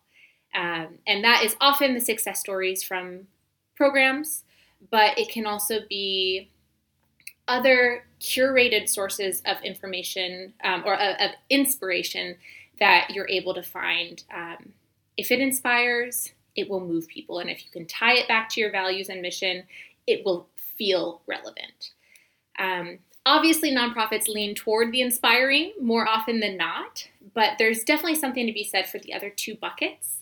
Um, 0.53 0.99
and 1.05 1.23
that 1.23 1.43
is 1.43 1.55
often 1.59 1.93
the 1.93 1.99
success 1.99 2.39
stories 2.39 2.81
from 2.81 3.27
programs, 3.75 4.43
but 4.89 5.17
it 5.17 5.29
can 5.29 5.45
also 5.45 5.79
be 5.89 6.49
other 7.47 8.05
curated 8.21 8.87
sources 8.87 9.41
of 9.45 9.61
information 9.63 10.53
um, 10.63 10.83
or 10.85 10.95
of, 10.95 11.15
of, 11.19 11.31
inspiration 11.49 12.37
that 12.79 13.11
you're 13.11 13.29
able 13.29 13.53
to 13.53 13.63
find. 13.63 14.23
Um, 14.33 14.73
if 15.17 15.31
it 15.31 15.39
inspires, 15.39 16.31
it 16.55 16.69
will 16.69 16.79
move 16.79 17.07
people. 17.07 17.39
And 17.39 17.49
if 17.49 17.63
you 17.65 17.71
can 17.71 17.85
tie 17.85 18.15
it 18.15 18.27
back 18.27 18.49
to 18.49 18.61
your 18.61 18.71
values 18.71 19.09
and 19.09 19.21
mission, 19.21 19.63
it 20.07 20.25
will 20.25 20.47
feel 20.77 21.21
relevant. 21.27 21.91
Um, 22.57 22.99
obviously, 23.25 23.71
nonprofits 23.73 24.27
lean 24.27 24.55
toward 24.55 24.91
the 24.91 25.01
inspiring 25.01 25.73
more 25.81 26.07
often 26.07 26.39
than 26.39 26.57
not, 26.57 27.07
but 27.33 27.53
there's 27.57 27.83
definitely 27.83 28.15
something 28.15 28.45
to 28.47 28.53
be 28.53 28.63
said 28.63 28.87
for 28.87 28.99
the 28.99 29.13
other 29.13 29.29
two 29.29 29.55
buckets, 29.55 30.19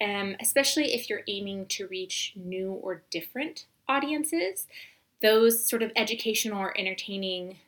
um, 0.00 0.36
especially 0.40 0.94
if 0.94 1.08
you're 1.08 1.22
aiming 1.28 1.66
to 1.66 1.86
reach 1.86 2.32
new 2.36 2.72
or 2.72 3.02
different 3.10 3.66
audiences. 3.88 4.66
Those 5.20 5.66
sort 5.66 5.82
of 5.82 5.92
educational 5.94 6.60
or 6.60 6.78
entertaining 6.78 7.58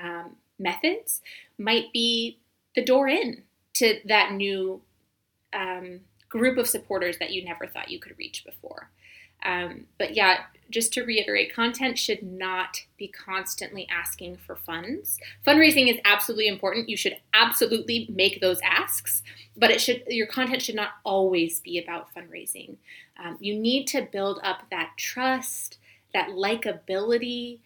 um, 0.00 0.36
methods 0.58 1.20
might 1.58 1.92
be 1.92 2.38
the 2.74 2.84
door 2.84 3.08
in 3.08 3.42
to 3.74 4.00
that 4.06 4.32
new 4.32 4.80
um, 5.52 6.00
group 6.28 6.58
of 6.58 6.66
supporters 6.66 7.18
that 7.18 7.32
you 7.32 7.44
never 7.44 7.66
thought 7.66 7.90
you 7.90 7.98
could 7.98 8.16
reach 8.18 8.44
before. 8.44 8.90
Um, 9.42 9.86
but 9.98 10.14
yeah, 10.14 10.40
just 10.70 10.92
to 10.92 11.02
reiterate, 11.02 11.54
content 11.54 11.98
should 11.98 12.22
not 12.22 12.82
be 12.96 13.08
constantly 13.08 13.88
asking 13.90 14.36
for 14.36 14.54
funds. 14.54 15.18
Fundraising 15.46 15.92
is 15.92 15.98
absolutely 16.04 16.46
important. 16.46 16.88
You 16.88 16.96
should 16.96 17.16
absolutely 17.34 18.06
make 18.12 18.40
those 18.40 18.60
asks, 18.62 19.22
but 19.56 19.70
it 19.70 19.80
should 19.80 20.04
your 20.06 20.26
content 20.26 20.62
should 20.62 20.74
not 20.74 20.90
always 21.04 21.60
be 21.60 21.78
about 21.78 22.14
fundraising. 22.14 22.76
Um, 23.22 23.38
you 23.40 23.58
need 23.58 23.86
to 23.88 24.02
build 24.02 24.40
up 24.42 24.64
that 24.70 24.92
trust, 24.96 25.78
that 26.12 26.28
likability, 26.28 27.60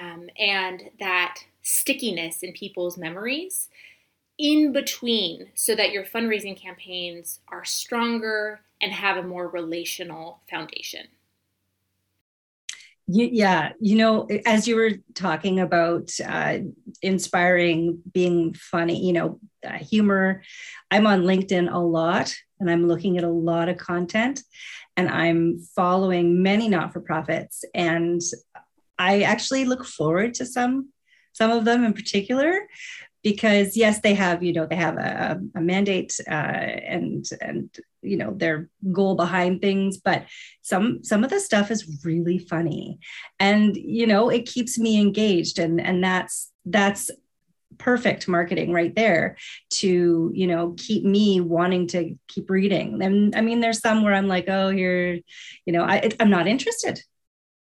um, 0.00 0.28
and 0.38 0.90
that 0.98 1.44
stickiness 1.62 2.42
in 2.42 2.52
people's 2.52 2.96
memories 2.96 3.68
in 4.40 4.72
between 4.72 5.48
so 5.54 5.74
that 5.74 5.92
your 5.92 6.04
fundraising 6.04 6.56
campaigns 6.56 7.40
are 7.48 7.64
stronger 7.64 8.62
and 8.80 8.90
have 8.90 9.18
a 9.18 9.22
more 9.22 9.48
relational 9.48 10.40
foundation. 10.48 11.06
Yeah, 13.06 13.72
you 13.80 13.96
know, 13.96 14.28
as 14.46 14.68
you 14.68 14.76
were 14.76 14.92
talking 15.14 15.58
about 15.58 16.10
uh, 16.24 16.58
inspiring, 17.02 18.00
being 18.12 18.54
funny, 18.54 19.04
you 19.04 19.12
know, 19.12 19.40
uh, 19.66 19.72
humor, 19.72 20.42
I'm 20.92 21.06
on 21.08 21.22
LinkedIn 21.22 21.72
a 21.72 21.78
lot 21.78 22.32
and 22.60 22.70
I'm 22.70 22.86
looking 22.86 23.18
at 23.18 23.24
a 23.24 23.28
lot 23.28 23.68
of 23.68 23.78
content 23.78 24.42
and 24.96 25.08
I'm 25.08 25.58
following 25.74 26.42
many 26.42 26.68
not 26.68 26.92
for 26.92 27.00
profits. 27.00 27.64
And 27.74 28.20
I 28.96 29.22
actually 29.22 29.64
look 29.64 29.84
forward 29.84 30.34
to 30.34 30.46
some 30.46 30.90
some 31.32 31.50
of 31.50 31.64
them 31.64 31.84
in 31.84 31.92
particular 31.92 32.66
because 33.22 33.76
yes 33.76 34.00
they 34.00 34.14
have 34.14 34.42
you 34.42 34.52
know 34.52 34.66
they 34.66 34.76
have 34.76 34.96
a, 34.96 35.40
a 35.54 35.60
mandate 35.60 36.18
uh, 36.28 36.32
and 36.32 37.28
and 37.40 37.70
you 38.02 38.16
know 38.16 38.32
their 38.34 38.68
goal 38.92 39.14
behind 39.14 39.60
things 39.60 39.98
but 39.98 40.24
some 40.62 41.02
some 41.04 41.24
of 41.24 41.30
the 41.30 41.40
stuff 41.40 41.70
is 41.70 42.00
really 42.04 42.38
funny. 42.38 42.98
And 43.38 43.76
you 43.76 44.06
know 44.06 44.30
it 44.30 44.46
keeps 44.46 44.78
me 44.78 45.00
engaged 45.00 45.58
and 45.58 45.80
and 45.80 46.02
that's 46.02 46.50
that's 46.64 47.10
perfect 47.78 48.28
marketing 48.28 48.72
right 48.72 48.94
there 48.94 49.36
to 49.70 50.30
you 50.34 50.46
know 50.46 50.74
keep 50.76 51.04
me 51.04 51.40
wanting 51.40 51.86
to 51.88 52.14
keep 52.28 52.50
reading. 52.50 53.02
And 53.02 53.34
i 53.34 53.40
mean 53.40 53.60
there's 53.60 53.80
some 53.80 54.02
where 54.02 54.14
i'm 54.14 54.28
like 54.28 54.48
oh 54.48 54.70
here 54.70 55.18
you 55.66 55.72
know 55.72 55.82
I, 55.82 56.10
i'm 56.20 56.30
not 56.30 56.46
interested 56.46 57.02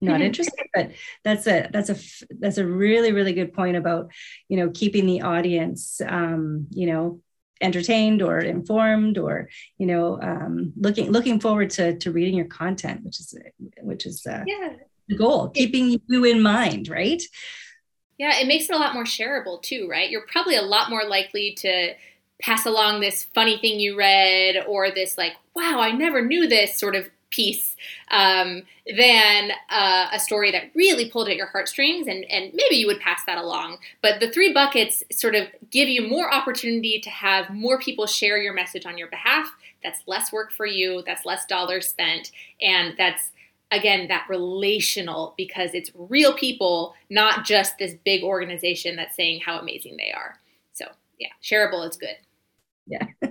not 0.01 0.15
mm-hmm. 0.15 0.23
interested 0.23 0.65
but 0.73 0.91
that's 1.23 1.47
a 1.47 1.69
that's 1.71 1.89
a 1.89 2.25
that's 2.39 2.57
a 2.57 2.65
really 2.65 3.11
really 3.11 3.33
good 3.33 3.53
point 3.53 3.75
about 3.75 4.11
you 4.47 4.57
know 4.57 4.69
keeping 4.73 5.05
the 5.05 5.21
audience 5.21 6.01
um 6.07 6.67
you 6.71 6.87
know 6.87 7.21
entertained 7.61 8.21
or 8.21 8.39
informed 8.39 9.17
or 9.17 9.49
you 9.77 9.85
know 9.85 10.19
um 10.21 10.71
looking 10.77 11.11
looking 11.11 11.39
forward 11.39 11.69
to 11.69 11.97
to 11.97 12.11
reading 12.11 12.35
your 12.35 12.45
content 12.45 13.03
which 13.03 13.19
is 13.19 13.35
which 13.81 14.05
is 14.05 14.25
uh, 14.25 14.43
yeah. 14.45 14.73
the 15.07 15.17
goal 15.17 15.49
keeping 15.49 15.99
you 16.07 16.23
in 16.23 16.41
mind 16.41 16.87
right? 16.87 17.21
Yeah 18.17 18.39
it 18.39 18.47
makes 18.47 18.69
it 18.69 18.75
a 18.75 18.79
lot 18.79 18.93
more 18.93 19.03
shareable 19.03 19.61
too 19.61 19.87
right? 19.89 20.09
You're 20.09 20.25
probably 20.31 20.55
a 20.55 20.61
lot 20.61 20.89
more 20.89 21.03
likely 21.05 21.53
to 21.59 21.93
pass 22.41 22.65
along 22.65 23.01
this 23.01 23.25
funny 23.35 23.57
thing 23.57 23.79
you 23.79 23.97
read 23.97 24.63
or 24.65 24.91
this 24.91 25.17
like 25.17 25.33
wow 25.55 25.79
i 25.81 25.91
never 25.91 26.21
knew 26.21 26.47
this 26.47 26.79
sort 26.79 26.95
of 26.95 27.09
piece 27.29 27.75
um, 28.11 28.63
than 28.97 29.51
uh, 29.69 30.07
a 30.11 30.19
story 30.19 30.51
that 30.51 30.71
really 30.75 31.09
pulled 31.09 31.29
at 31.29 31.35
your 31.35 31.47
heartstrings 31.47 32.07
and, 32.07 32.25
and 32.25 32.51
maybe 32.53 32.75
you 32.75 32.87
would 32.87 32.99
pass 32.99 33.21
that 33.25 33.37
along. 33.37 33.77
But 34.01 34.19
the 34.19 34.31
three 34.31 34.53
buckets 34.53 35.03
sort 35.11 35.35
of 35.35 35.47
give 35.69 35.87
you 35.87 36.07
more 36.07 36.33
opportunity 36.33 36.99
to 36.99 37.09
have 37.09 37.49
more 37.49 37.79
people 37.79 38.07
share 38.07 38.37
your 38.37 38.53
message 38.53 38.85
on 38.85 38.97
your 38.97 39.09
behalf. 39.09 39.51
That's 39.83 40.01
less 40.07 40.31
work 40.31 40.51
for 40.51 40.65
you 40.65 41.03
that's 41.05 41.25
less 41.25 41.45
dollars 41.45 41.87
spent 41.87 42.31
and 42.61 42.95
that's 42.97 43.31
again 43.71 44.07
that 44.07 44.25
relational 44.27 45.33
because 45.37 45.73
it's 45.73 45.91
real 45.95 46.33
people 46.33 46.95
not 47.09 47.45
just 47.45 47.77
this 47.77 47.93
big 48.03 48.23
organization 48.23 48.95
that's 48.95 49.15
saying 49.15 49.41
how 49.45 49.59
amazing 49.59 49.97
they 49.97 50.11
are. 50.11 50.39
So 50.73 50.85
yeah 51.19 51.29
shareable 51.41 51.87
is 51.87 51.95
good 51.95 52.17
yeah 52.89 53.05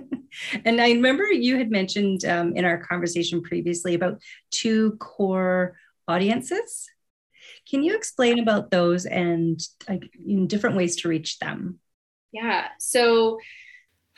and 0.65 0.79
I 0.81 0.91
remember 0.91 1.25
you 1.25 1.57
had 1.57 1.71
mentioned 1.71 2.25
um, 2.25 2.55
in 2.55 2.65
our 2.65 2.77
conversation 2.77 3.41
previously 3.41 3.93
about 3.93 4.21
two 4.51 4.91
core 4.99 5.75
audiences. 6.07 6.89
Can 7.69 7.83
you 7.83 7.95
explain 7.95 8.39
about 8.39 8.71
those 8.71 9.05
and 9.05 9.59
like 9.87 10.11
in 10.25 10.47
different 10.47 10.75
ways 10.75 10.95
to 10.97 11.09
reach 11.09 11.39
them? 11.39 11.79
Yeah. 12.31 12.67
So 12.79 13.39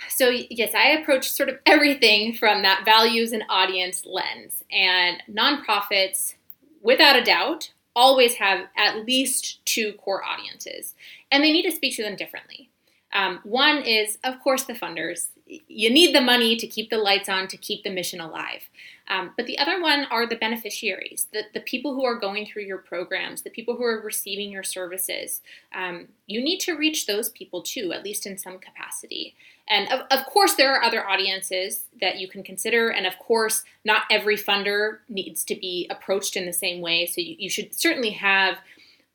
so 0.10 0.30
yes, 0.30 0.74
I 0.74 0.90
approach 0.90 1.32
sort 1.32 1.50
of 1.50 1.60
everything 1.66 2.34
from 2.34 2.64
that 2.64 2.84
values 2.86 3.34
and 3.34 3.44
audience 3.50 4.04
lens. 4.06 4.64
And 4.72 5.22
nonprofits, 5.30 6.36
without 6.82 7.16
a 7.16 7.24
doubt, 7.24 7.72
always 7.96 8.36
have 8.36 8.68
at 8.76 9.06
least 9.06 9.64
two 9.66 9.94
core 9.94 10.24
audiences, 10.24 10.96
and 11.32 11.44
they 11.44 11.52
need 11.52 11.70
to 11.70 11.76
speak 11.76 11.96
to 11.98 12.04
them 12.04 12.16
differently. 12.16 12.70
Um, 13.14 13.40
one 13.44 13.84
is, 13.84 14.18
of 14.24 14.40
course, 14.40 14.64
the 14.64 14.74
funders. 14.74 15.28
You 15.46 15.90
need 15.90 16.16
the 16.16 16.22
money 16.22 16.56
to 16.56 16.68
keep 16.68 16.90
the 16.90 16.98
lights 16.98 17.28
on, 17.28 17.48
to 17.50 17.58
keep 17.58 17.84
the 17.84 17.90
mission 17.90 18.22
alive. 18.22 18.70
Um, 19.10 19.32
but 19.36 19.46
the 19.46 19.60
other 19.60 19.82
one 19.82 20.06
are 20.06 20.26
the 20.26 20.38
beneficiaries, 20.38 21.28
the, 21.34 21.44
the 21.54 21.60
people 21.60 21.94
who 21.94 22.06
are 22.06 22.18
going 22.18 22.46
through 22.46 22.64
your 22.64 22.78
programs, 22.78 23.42
the 23.42 23.50
people 23.50 23.76
who 23.76 23.84
are 23.84 24.00
receiving 24.00 24.50
your 24.50 24.64
services. 24.64 25.42
Um, 25.76 26.08
you 26.28 26.42
need 26.42 26.60
to 26.62 26.78
reach 26.78 27.06
those 27.06 27.30
people 27.30 27.62
too, 27.62 27.92
at 27.92 28.06
least 28.06 28.26
in 28.26 28.38
some 28.38 28.60
capacity. 28.60 29.36
And 29.68 29.92
of, 29.92 30.02
of 30.12 30.26
course, 30.26 30.54
there 30.54 30.74
are 30.74 30.84
other 30.84 31.06
audiences 31.06 31.88
that 32.00 32.20
you 32.20 32.30
can 32.30 32.44
consider. 32.44 32.90
And 32.90 33.06
of 33.06 33.20
course, 33.20 33.64
not 33.84 34.04
every 34.10 34.38
funder 34.38 35.00
needs 35.10 35.44
to 35.46 35.56
be 35.56 35.88
approached 35.90 36.38
in 36.38 36.46
the 36.46 36.54
same 36.54 36.80
way. 36.80 37.06
So 37.06 37.20
you, 37.20 37.36
you 37.38 37.50
should 37.50 37.74
certainly 37.74 38.12
have 38.12 38.60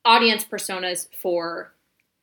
audience 0.05 0.45
personas 0.45 1.09
for 1.15 1.73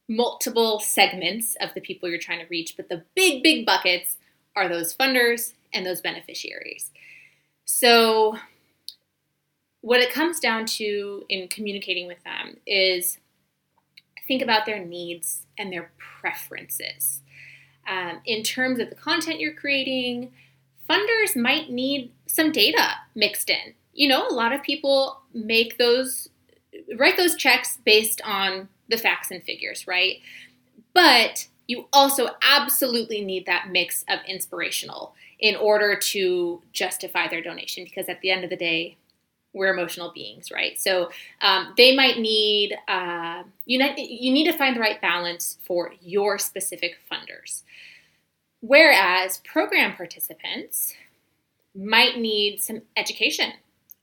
multiple 0.07 0.79
segments 0.79 1.55
of 1.61 1.73
the 1.73 1.81
people 1.81 2.09
you're 2.09 2.19
trying 2.19 2.39
to 2.39 2.47
reach, 2.49 2.75
but 2.75 2.89
the 2.89 3.03
big, 3.15 3.43
big 3.43 3.65
buckets 3.65 4.17
are 4.55 4.67
those 4.67 4.95
funders 4.95 5.53
and 5.73 5.85
those 5.85 6.01
beneficiaries. 6.01 6.91
So, 7.65 8.37
what 9.81 9.99
it 9.99 10.13
comes 10.13 10.39
down 10.39 10.65
to 10.65 11.25
in 11.27 11.47
communicating 11.47 12.07
with 12.07 12.23
them 12.23 12.57
is 12.65 13.17
think 14.27 14.41
about 14.41 14.65
their 14.65 14.83
needs 14.83 15.45
and 15.57 15.71
their 15.71 15.91
preferences. 15.97 17.21
Um, 17.87 18.21
in 18.25 18.43
terms 18.43 18.79
of 18.79 18.89
the 18.89 18.95
content 18.95 19.39
you're 19.39 19.53
creating, 19.53 20.31
funders 20.89 21.35
might 21.35 21.69
need 21.69 22.11
some 22.27 22.51
data 22.51 22.91
mixed 23.13 23.49
in. 23.49 23.73
You 23.93 24.07
know, 24.07 24.27
a 24.27 24.33
lot 24.33 24.53
of 24.53 24.63
people 24.63 25.19
make 25.33 25.77
those, 25.77 26.29
write 26.97 27.17
those 27.17 27.35
checks 27.35 27.77
based 27.83 28.21
on 28.23 28.69
the 28.89 28.97
facts 28.97 29.31
and 29.31 29.43
figures, 29.43 29.87
right? 29.87 30.17
But 30.93 31.47
you 31.67 31.87
also 31.93 32.29
absolutely 32.41 33.21
need 33.21 33.45
that 33.45 33.69
mix 33.71 34.03
of 34.09 34.19
inspirational 34.27 35.15
in 35.39 35.55
order 35.55 35.95
to 35.95 36.61
justify 36.71 37.27
their 37.27 37.41
donation 37.41 37.83
because 37.83 38.09
at 38.09 38.19
the 38.21 38.29
end 38.29 38.43
of 38.43 38.49
the 38.49 38.55
day, 38.55 38.97
we're 39.53 39.71
emotional 39.71 40.11
beings, 40.13 40.49
right? 40.51 40.79
So 40.79 41.11
um, 41.41 41.73
they 41.77 41.95
might 41.95 42.17
need 42.17 42.75
uh, 42.87 43.43
you, 43.65 43.77
ne- 43.77 44.17
you 44.19 44.33
need 44.33 44.51
to 44.51 44.57
find 44.57 44.75
the 44.75 44.79
right 44.79 44.99
balance 44.99 45.59
for 45.63 45.93
your 46.01 46.39
specific 46.39 46.97
funders. 47.11 47.61
Whereas 48.61 49.39
program 49.39 49.95
participants 49.95 50.95
might 51.75 52.17
need 52.17 52.61
some 52.61 52.81
education 52.97 53.53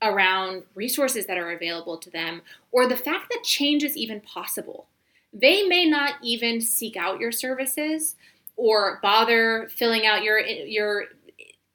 around 0.03 0.63
resources 0.75 1.27
that 1.27 1.39
are 1.39 1.51
available 1.51 1.99
to 1.99 2.11
them 2.11 2.43
or 2.73 2.87
the 2.87 2.97
fact 2.97 3.31
that 3.31 3.45
change 3.45 3.83
is 3.83 3.97
even 3.97 4.21
possible. 4.21 4.87
They 5.33 5.63
may 5.63 5.85
not 5.85 6.15
even 6.23 6.61
seek 6.61 6.97
out 6.97 7.21
your 7.21 7.33
services 7.33 8.17
or 8.57 8.99
bother 9.03 9.69
filling 9.75 10.07
out 10.07 10.23
your 10.23 10.41
your 10.41 11.05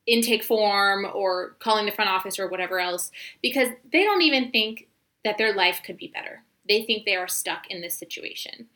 intake 0.07 0.43
form 0.43 1.07
or 1.13 1.55
calling 1.59 1.85
the 1.85 1.91
front 1.91 2.11
office 2.11 2.37
or 2.37 2.47
whatever 2.47 2.79
else 2.79 3.11
because 3.41 3.69
they 3.91 4.03
don't 4.03 4.21
even 4.21 4.51
think 4.51 4.87
that 5.23 5.37
their 5.37 5.55
life 5.55 5.81
could 5.83 5.97
be 5.97 6.07
better. 6.13 6.43
They 6.67 6.83
think 6.83 7.05
they 7.05 7.15
are 7.15 7.27
stuck 7.27 7.71
in 7.71 7.81
this 7.81 7.95
situation. 7.95 8.67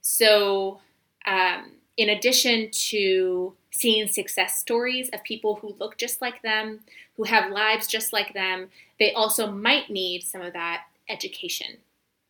So, 0.00 0.80
um, 1.26 1.72
in 1.96 2.08
addition 2.08 2.70
to 2.70 3.54
seeing 3.72 4.06
success 4.06 4.58
stories 4.58 5.08
of 5.12 5.24
people 5.24 5.56
who 5.56 5.74
look 5.80 5.96
just 5.98 6.22
like 6.22 6.42
them, 6.42 6.80
who 7.16 7.24
have 7.24 7.50
lives 7.50 7.86
just 7.86 8.12
like 8.12 8.34
them, 8.34 8.68
they 8.98 9.12
also 9.12 9.50
might 9.50 9.90
need 9.90 10.22
some 10.22 10.42
of 10.42 10.52
that 10.52 10.84
education 11.08 11.78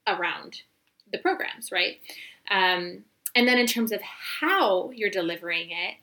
around 0.07 0.63
the 1.11 1.19
programs, 1.19 1.71
right? 1.71 1.99
Um, 2.51 3.05
and 3.35 3.47
then 3.47 3.59
in 3.59 3.67
terms 3.67 3.93
of 3.93 4.01
how 4.03 4.91
you're 4.91 5.11
delivering 5.11 5.71
it, 5.71 5.97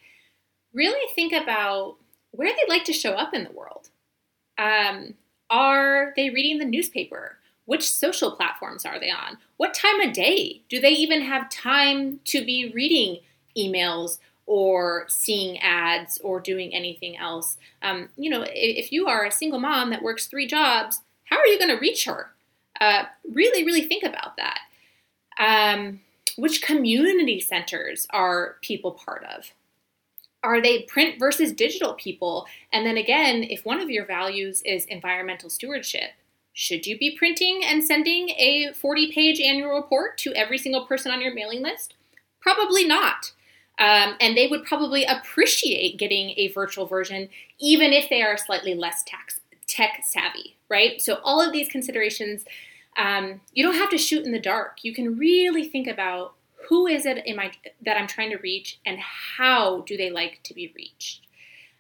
really 0.73 1.07
think 1.15 1.33
about 1.33 1.95
where 2.31 2.49
they'd 2.49 2.71
like 2.71 2.83
to 2.85 2.93
show 2.93 3.13
up 3.13 3.33
in 3.33 3.43
the 3.43 3.51
world. 3.51 3.89
Um, 4.57 5.15
are 5.49 6.13
they 6.15 6.29
reading 6.29 6.59
the 6.59 6.65
newspaper? 6.65 7.37
Which 7.65 7.89
social 7.89 8.31
platforms 8.35 8.85
are 8.85 8.99
they 8.99 9.09
on? 9.09 9.37
What 9.57 9.73
time 9.73 10.01
of 10.01 10.13
day? 10.13 10.61
Do 10.69 10.79
they 10.79 10.89
even 10.89 11.21
have 11.21 11.49
time 11.49 12.19
to 12.25 12.43
be 12.43 12.71
reading 12.73 13.19
emails 13.57 14.17
or 14.49 15.05
seeing 15.07 15.59
ads 15.59 16.17
or 16.23 16.39
doing 16.39 16.73
anything 16.73 17.15
else. 17.15 17.55
Um, 17.83 18.09
you 18.17 18.31
know, 18.31 18.43
if 18.47 18.91
you 18.91 19.05
are 19.05 19.23
a 19.23 19.31
single 19.31 19.59
mom 19.59 19.91
that 19.91 20.01
works 20.01 20.25
three 20.25 20.47
jobs, 20.47 21.01
how 21.25 21.37
are 21.37 21.45
you 21.45 21.59
going 21.59 21.69
to 21.69 21.79
reach 21.79 22.05
her? 22.05 22.31
Uh, 22.81 23.03
really, 23.31 23.63
really 23.63 23.83
think 23.83 24.03
about 24.03 24.37
that. 24.37 24.59
Um, 25.39 26.01
which 26.35 26.63
community 26.63 27.39
centers 27.39 28.07
are 28.09 28.55
people 28.63 28.93
part 28.93 29.23
of? 29.25 29.53
Are 30.41 30.59
they 30.59 30.81
print 30.81 31.19
versus 31.19 31.53
digital 31.53 31.93
people? 31.93 32.47
And 32.73 32.87
then 32.87 32.97
again, 32.97 33.43
if 33.43 33.65
one 33.65 33.79
of 33.79 33.91
your 33.91 34.05
values 34.07 34.63
is 34.65 34.85
environmental 34.85 35.51
stewardship, 35.51 36.11
Should 36.53 36.87
you 36.87 36.97
be 36.97 37.15
printing 37.15 37.61
and 37.63 37.83
sending 37.83 38.29
a 38.31 38.73
40 38.73 39.11
page 39.11 39.39
annual 39.39 39.75
report 39.75 40.17
to 40.19 40.33
every 40.33 40.57
single 40.57 40.85
person 40.85 41.11
on 41.11 41.21
your 41.21 41.33
mailing 41.33 41.61
list? 41.61 41.93
Probably 42.41 42.85
not. 42.85 43.31
Um, 43.79 44.15
and 44.19 44.35
they 44.35 44.47
would 44.47 44.65
probably 44.65 45.05
appreciate 45.05 45.97
getting 45.97 46.31
a 46.31 46.49
virtual 46.49 46.85
version, 46.85 47.29
even 47.59 47.93
if 47.93 48.09
they 48.09 48.21
are 48.21 48.37
slightly 48.37 48.75
less 48.75 49.03
tax, 49.03 49.39
tech 49.67 50.01
savvy, 50.05 50.57
right? 50.69 51.01
So, 51.01 51.19
all 51.23 51.41
of 51.41 51.53
these 51.53 51.69
considerations, 51.69 52.43
um, 52.97 53.39
you 53.53 53.63
don't 53.63 53.75
have 53.75 53.89
to 53.91 53.97
shoot 53.97 54.25
in 54.25 54.33
the 54.33 54.39
dark. 54.39 54.79
You 54.83 54.93
can 54.93 55.17
really 55.17 55.63
think 55.63 55.87
about 55.87 56.33
who 56.67 56.87
is 56.87 57.05
it 57.05 57.23
my, 57.35 57.51
that 57.85 57.97
I'm 57.97 58.07
trying 58.07 58.31
to 58.31 58.37
reach 58.37 58.79
and 58.85 58.99
how 58.99 59.81
do 59.87 59.95
they 59.95 60.09
like 60.09 60.41
to 60.43 60.53
be 60.53 60.73
reached. 60.75 61.21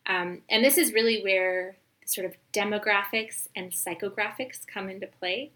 Um, 0.07 0.41
and 0.49 0.63
this 0.63 0.77
is 0.77 0.93
really 0.93 1.21
where 1.21 1.75
sort 2.05 2.25
of 2.25 2.33
demographics 2.53 3.47
and 3.55 3.71
psychographics 3.71 4.65
come 4.65 4.89
into 4.89 5.07
play. 5.07 5.51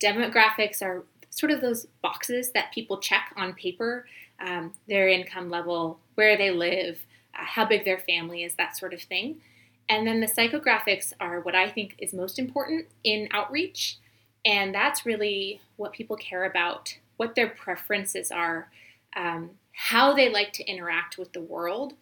Demographics 0.00 0.82
are 0.82 1.04
sort 1.30 1.50
of 1.50 1.60
those 1.60 1.86
boxes 2.02 2.52
that 2.52 2.72
people 2.72 2.98
check 2.98 3.32
on 3.36 3.54
paper 3.54 4.06
um, 4.40 4.72
their 4.88 5.08
income 5.08 5.50
level, 5.50 5.98
where 6.14 6.36
they 6.36 6.50
live, 6.50 6.98
uh, 7.34 7.44
how 7.44 7.64
big 7.64 7.84
their 7.84 7.98
family 7.98 8.42
is, 8.42 8.54
that 8.54 8.76
sort 8.76 8.94
of 8.94 9.02
thing. 9.02 9.40
And 9.88 10.06
then 10.06 10.20
the 10.20 10.26
psychographics 10.26 11.12
are 11.20 11.40
what 11.40 11.54
I 11.54 11.70
think 11.70 11.94
is 11.98 12.12
most 12.12 12.38
important 12.38 12.86
in 13.04 13.28
outreach. 13.30 13.98
And 14.44 14.74
that's 14.74 15.06
really 15.06 15.60
what 15.76 15.92
people 15.92 16.16
care 16.16 16.44
about, 16.44 16.96
what 17.16 17.34
their 17.34 17.48
preferences 17.48 18.30
are, 18.30 18.68
um, 19.16 19.50
how 19.72 20.14
they 20.14 20.28
like 20.28 20.52
to 20.54 20.64
interact 20.64 21.18
with 21.18 21.32
the 21.32 21.40
world, 21.40 21.94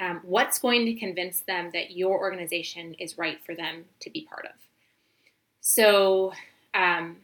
um, 0.00 0.20
what's 0.24 0.58
going 0.58 0.84
to 0.86 0.94
convince 0.94 1.40
them 1.40 1.70
that 1.72 1.92
your 1.92 2.18
organization 2.18 2.94
is 2.94 3.18
right 3.18 3.38
for 3.44 3.54
them 3.54 3.84
to 4.00 4.10
be 4.10 4.22
part 4.22 4.46
of. 4.46 4.52
So, 5.60 6.32
um, 6.74 7.18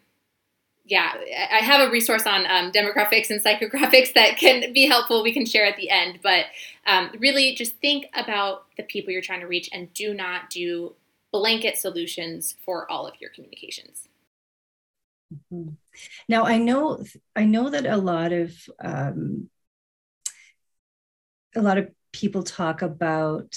yeah, 0.89 1.13
I 1.53 1.59
have 1.59 1.87
a 1.87 1.93
resource 1.93 2.27
on 2.27 2.47
um, 2.47 2.73
demographics 2.73 3.29
and 3.29 3.43
psychographics 3.43 4.15
that 4.15 4.39
can 4.39 4.73
be 4.73 4.87
helpful. 4.87 5.23
We 5.23 5.33
can 5.33 5.45
share 5.45 5.67
at 5.67 5.77
the 5.77 5.91
end, 5.91 6.21
but 6.23 6.47
um, 6.87 7.11
really 7.19 7.55
just 7.55 7.77
think 7.77 8.07
about 8.15 8.65
the 8.77 8.83
people 8.83 9.13
you're 9.13 9.21
trying 9.21 9.41
to 9.41 9.47
reach 9.47 9.69
and 9.73 9.93
do 9.93 10.15
not 10.15 10.49
do 10.49 10.95
blanket 11.31 11.77
solutions 11.77 12.57
for 12.65 12.91
all 12.91 13.07
of 13.07 13.15
your 13.21 13.31
communications. 13.31 14.09
Mm-hmm. 15.53 15.75
Now, 16.27 16.47
I 16.47 16.57
know 16.57 17.05
I 17.37 17.45
know 17.45 17.69
that 17.69 17.85
a 17.85 17.99
lot 17.99 18.33
of 18.33 18.55
um, 18.83 19.51
a 21.55 21.61
lot 21.61 21.77
of 21.77 21.91
people 22.13 22.43
talk 22.43 22.81
about 22.81 23.55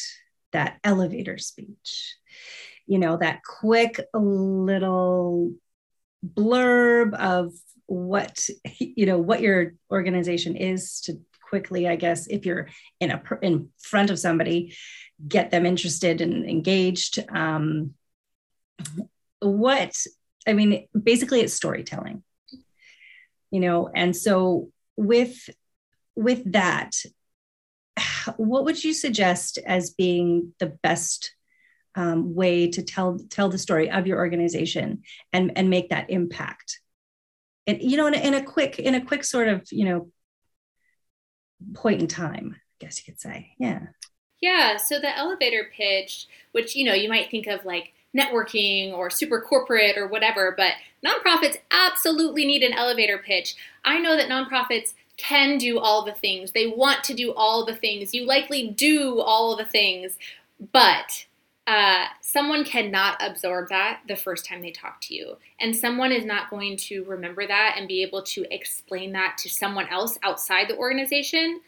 that 0.52 0.80
elevator 0.84 1.38
speech. 1.38 2.18
You 2.88 3.00
know, 3.00 3.16
that 3.16 3.42
quick 3.46 4.02
little 4.14 5.54
blurb 6.26 7.14
of 7.16 7.54
what 7.88 8.48
you 8.80 9.06
know 9.06 9.18
what 9.18 9.42
your 9.42 9.74
organization 9.92 10.56
is 10.56 11.02
to 11.02 11.20
quickly 11.50 11.88
i 11.88 11.96
guess 11.96 12.28
if 12.28 12.46
you're 12.46 12.70
in 13.00 13.12
a 13.12 13.22
in 13.42 13.70
front 13.80 14.10
of 14.10 14.20
somebody 14.20 14.76
get 15.28 15.52
them 15.52 15.68
interested 15.68 16.20
and 16.20 16.50
engaged. 16.50 17.20
Um, 17.30 17.94
what 19.40 19.96
i 20.48 20.54
mean 20.54 20.88
basically 21.00 21.42
it's 21.42 21.54
storytelling 21.54 22.24
you 23.52 23.60
know 23.60 23.90
and 23.94 24.16
so 24.16 24.70
with 24.98 25.50
with 26.16 26.52
that 26.52 26.92
what 28.38 28.66
would 28.66 28.84
you 28.84 28.94
suggest 28.94 29.58
as 29.66 29.92
being 29.92 30.54
the 30.60 30.68
best 30.68 31.36
um, 31.96 32.34
way 32.34 32.70
to 32.72 32.84
tell 32.84 33.20
tell 33.30 33.50
the 33.50 33.58
story 33.58 33.90
of 33.90 34.08
your 34.08 34.18
organization 34.18 35.04
and 35.34 35.52
and 35.56 35.70
make 35.70 35.90
that 35.90 36.10
impact. 36.10 36.80
And 37.68 37.82
you 37.82 37.98
know 37.98 38.08
in 38.08 38.16
a, 38.16 38.18
in 38.18 38.34
a 38.34 38.44
quick 38.44 38.80
in 38.80 38.96
a 38.96 39.06
quick 39.06 39.24
sort 39.24 39.48
of 39.48 39.68
you 39.72 39.86
know 39.86 40.12
point 41.76 42.02
in 42.02 42.08
time 42.08 42.56
i 42.56 42.86
guess 42.86 42.98
you 42.98 43.12
could 43.12 43.22
say. 43.22 43.52
Yeah. 43.60 43.82
Yeah. 44.42 44.78
So 44.78 45.00
the 45.00 45.16
elevator 45.16 45.70
pitch 45.76 46.28
which 46.52 46.76
you 46.76 46.86
know 46.86 46.94
you 46.94 47.10
might 47.10 47.30
think 47.30 47.48
of 47.48 47.64
like 47.66 47.94
networking 48.16 48.92
or 48.94 49.10
super 49.10 49.40
corporate 49.40 49.98
or 49.98 50.08
whatever 50.08 50.54
but 50.58 50.74
nonprofits 51.06 51.56
absolutely 51.72 52.46
need 52.46 52.64
an 52.64 52.74
elevator 52.74 53.18
pitch. 53.18 53.56
I 53.86 54.00
know 54.00 54.16
that 54.18 54.30
nonprofits 54.30 54.94
can 55.18 55.58
do 55.58 55.80
all 55.80 56.04
the 56.04 56.14
things. 56.14 56.52
They 56.52 56.68
want 56.68 57.04
to 57.06 57.14
do 57.14 57.34
all 57.34 57.66
the 57.66 57.76
things. 57.76 58.14
You 58.14 58.26
likely 58.26 58.70
do 58.70 59.20
all 59.20 59.56
the 59.56 59.66
things. 59.66 60.18
But 60.72 61.26
uh, 61.68 62.06
someone 62.22 62.66
cannot 62.66 63.18
absorb 63.20 63.70
that 63.70 64.02
the 64.08 64.16
first 64.16 64.46
time 64.46 64.62
they 64.62 64.72
talk 64.72 65.00
to 65.02 65.14
you. 65.14 65.38
And 65.60 65.76
someone 65.76 66.12
is 66.12 66.26
not 66.26 66.50
going 66.50 66.78
to 66.78 67.04
remember 67.04 67.46
that 67.46 67.76
and 67.78 67.88
be 67.88 68.02
able 68.02 68.24
to 68.24 68.46
explain 68.54 69.12
that 69.14 69.38
to 69.40 69.50
someone 69.50 69.88
else 69.90 70.18
outside 70.24 70.68
the 70.68 70.78
organization. 70.78 71.62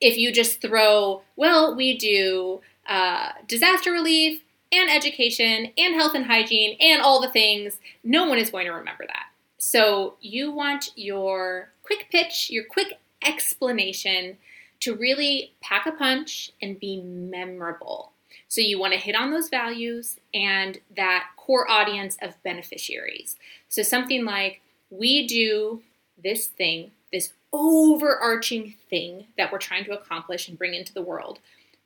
If 0.00 0.16
you 0.16 0.32
just 0.32 0.60
throw, 0.60 1.22
well, 1.36 1.74
we 1.74 1.98
do 1.98 2.60
uh, 2.86 3.30
disaster 3.46 3.90
relief 3.90 4.42
and 4.70 4.88
education 4.88 5.72
and 5.76 5.94
health 5.94 6.14
and 6.14 6.26
hygiene 6.26 6.76
and 6.80 7.02
all 7.02 7.20
the 7.20 7.30
things, 7.30 7.78
no 8.04 8.26
one 8.26 8.38
is 8.38 8.50
going 8.50 8.66
to 8.66 8.72
remember 8.72 9.04
that. 9.06 9.26
So 9.58 10.14
you 10.20 10.52
want 10.52 10.90
your 10.94 11.70
quick 11.82 12.06
pitch, 12.12 12.50
your 12.50 12.64
quick 12.64 12.94
explanation 13.26 14.38
to 14.80 14.94
really 14.94 15.54
pack 15.60 15.86
a 15.86 15.92
punch 15.92 16.52
and 16.62 16.78
be 16.78 17.02
memorable. 17.02 18.12
So 18.48 18.60
you 18.62 18.78
want 18.78 18.94
to 18.94 18.98
hit 18.98 19.14
on 19.14 19.30
those 19.30 19.50
values 19.50 20.18
and 20.32 20.78
that 20.96 21.28
core 21.36 21.70
audience 21.70 22.16
of 22.22 22.42
beneficiaries. 22.42 23.36
So 23.68 23.82
something 23.82 24.24
like, 24.24 24.62
we 24.90 25.26
do 25.26 25.82
this 26.22 26.46
thing, 26.46 26.92
this 27.12 27.32
overarching 27.52 28.74
thing 28.88 29.26
that 29.36 29.52
we're 29.52 29.58
trying 29.58 29.84
to 29.84 29.98
accomplish 29.98 30.48
and 30.48 30.58
bring 30.58 30.74
into 30.74 30.94
the 30.94 31.02
world 31.02 31.38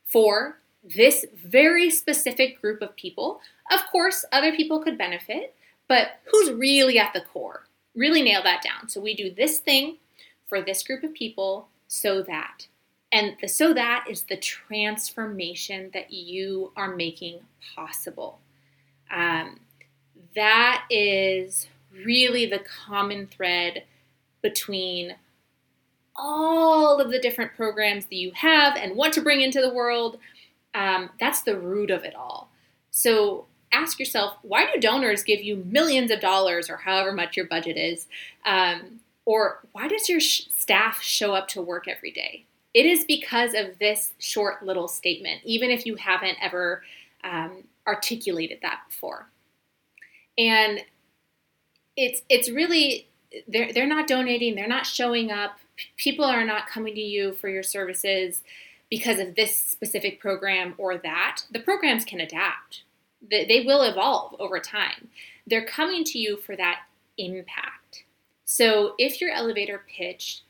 for 0.05 0.57
this 0.83 1.25
very 1.33 1.89
specific 1.89 2.59
group 2.61 2.81
of 2.81 2.95
people. 2.95 3.41
Of 3.71 3.81
course, 3.91 4.25
other 4.31 4.53
people 4.55 4.79
could 4.79 4.97
benefit, 4.97 5.55
but 5.87 6.19
who's 6.25 6.51
really 6.51 6.99
at 6.99 7.13
the 7.13 7.21
core? 7.21 7.63
Really 7.95 8.21
nail 8.21 8.43
that 8.43 8.63
down. 8.63 8.89
So 8.89 8.99
we 8.99 9.15
do 9.15 9.29
this 9.31 9.59
thing 9.59 9.97
for 10.47 10.61
this 10.61 10.83
group 10.83 11.03
of 11.03 11.13
people 11.13 11.67
so 11.87 12.21
that 12.23 12.67
and 13.13 13.35
the, 13.39 13.47
so 13.47 13.73
that 13.75 14.05
is 14.09 14.23
the 14.23 14.37
transformation 14.37 15.91
that 15.93 16.11
you 16.11 16.71
are 16.75 16.95
making 16.95 17.41
possible. 17.75 18.39
Um, 19.11 19.59
that 20.35 20.85
is 20.89 21.67
really 22.03 22.47
the 22.47 22.59
common 22.59 23.27
thread 23.27 23.83
between 24.41 25.15
all 26.15 26.99
of 26.99 27.11
the 27.11 27.19
different 27.19 27.53
programs 27.53 28.05
that 28.05 28.15
you 28.15 28.31
have 28.31 28.75
and 28.75 28.95
want 28.95 29.13
to 29.13 29.21
bring 29.21 29.41
into 29.41 29.61
the 29.61 29.73
world. 29.73 30.17
Um, 30.73 31.11
that's 31.19 31.43
the 31.43 31.57
root 31.57 31.91
of 31.91 32.03
it 32.03 32.15
all. 32.15 32.49
So 32.89 33.45
ask 33.71 33.99
yourself 33.99 34.37
why 34.41 34.71
do 34.71 34.79
donors 34.79 35.23
give 35.23 35.41
you 35.41 35.57
millions 35.57 36.09
of 36.09 36.19
dollars 36.19 36.67
or 36.67 36.77
however 36.77 37.11
much 37.11 37.37
your 37.37 37.45
budget 37.45 37.77
is? 37.77 38.07
Um, 38.43 39.01
or 39.25 39.59
why 39.71 39.87
does 39.87 40.09
your 40.09 40.19
sh- 40.19 40.47
staff 40.49 41.01
show 41.01 41.35
up 41.35 41.47
to 41.49 41.61
work 41.61 41.87
every 41.87 42.11
day? 42.11 42.45
It 42.73 42.85
is 42.85 43.05
because 43.05 43.53
of 43.53 43.77
this 43.79 44.13
short 44.19 44.63
little 44.65 44.87
statement, 44.87 45.41
even 45.43 45.69
if 45.69 45.85
you 45.85 45.95
haven't 45.95 46.37
ever 46.41 46.83
um, 47.23 47.63
articulated 47.87 48.59
that 48.61 48.81
before. 48.89 49.29
And 50.37 50.79
it's 51.95 52.21
it's 52.29 52.49
really 52.49 53.07
they're 53.47 53.71
they're 53.71 53.87
not 53.87 54.07
donating, 54.07 54.55
they're 54.55 54.67
not 54.67 54.85
showing 54.85 55.31
up. 55.31 55.59
People 55.97 56.25
are 56.25 56.45
not 56.45 56.67
coming 56.67 56.95
to 56.95 57.01
you 57.01 57.33
for 57.33 57.49
your 57.49 57.63
services 57.63 58.43
because 58.89 59.19
of 59.19 59.35
this 59.35 59.57
specific 59.57 60.19
program 60.19 60.75
or 60.77 60.97
that. 60.97 61.41
The 61.51 61.59
programs 61.59 62.05
can 62.05 62.19
adapt. 62.19 62.83
They, 63.27 63.45
they 63.45 63.61
will 63.61 63.81
evolve 63.81 64.35
over 64.39 64.59
time. 64.59 65.09
They're 65.47 65.65
coming 65.65 66.03
to 66.05 66.19
you 66.19 66.37
for 66.37 66.55
that 66.55 66.81
impact. 67.17 68.03
So 68.45 68.93
if 68.99 69.19
your 69.19 69.31
elevator 69.31 69.83
pitch 69.87 70.41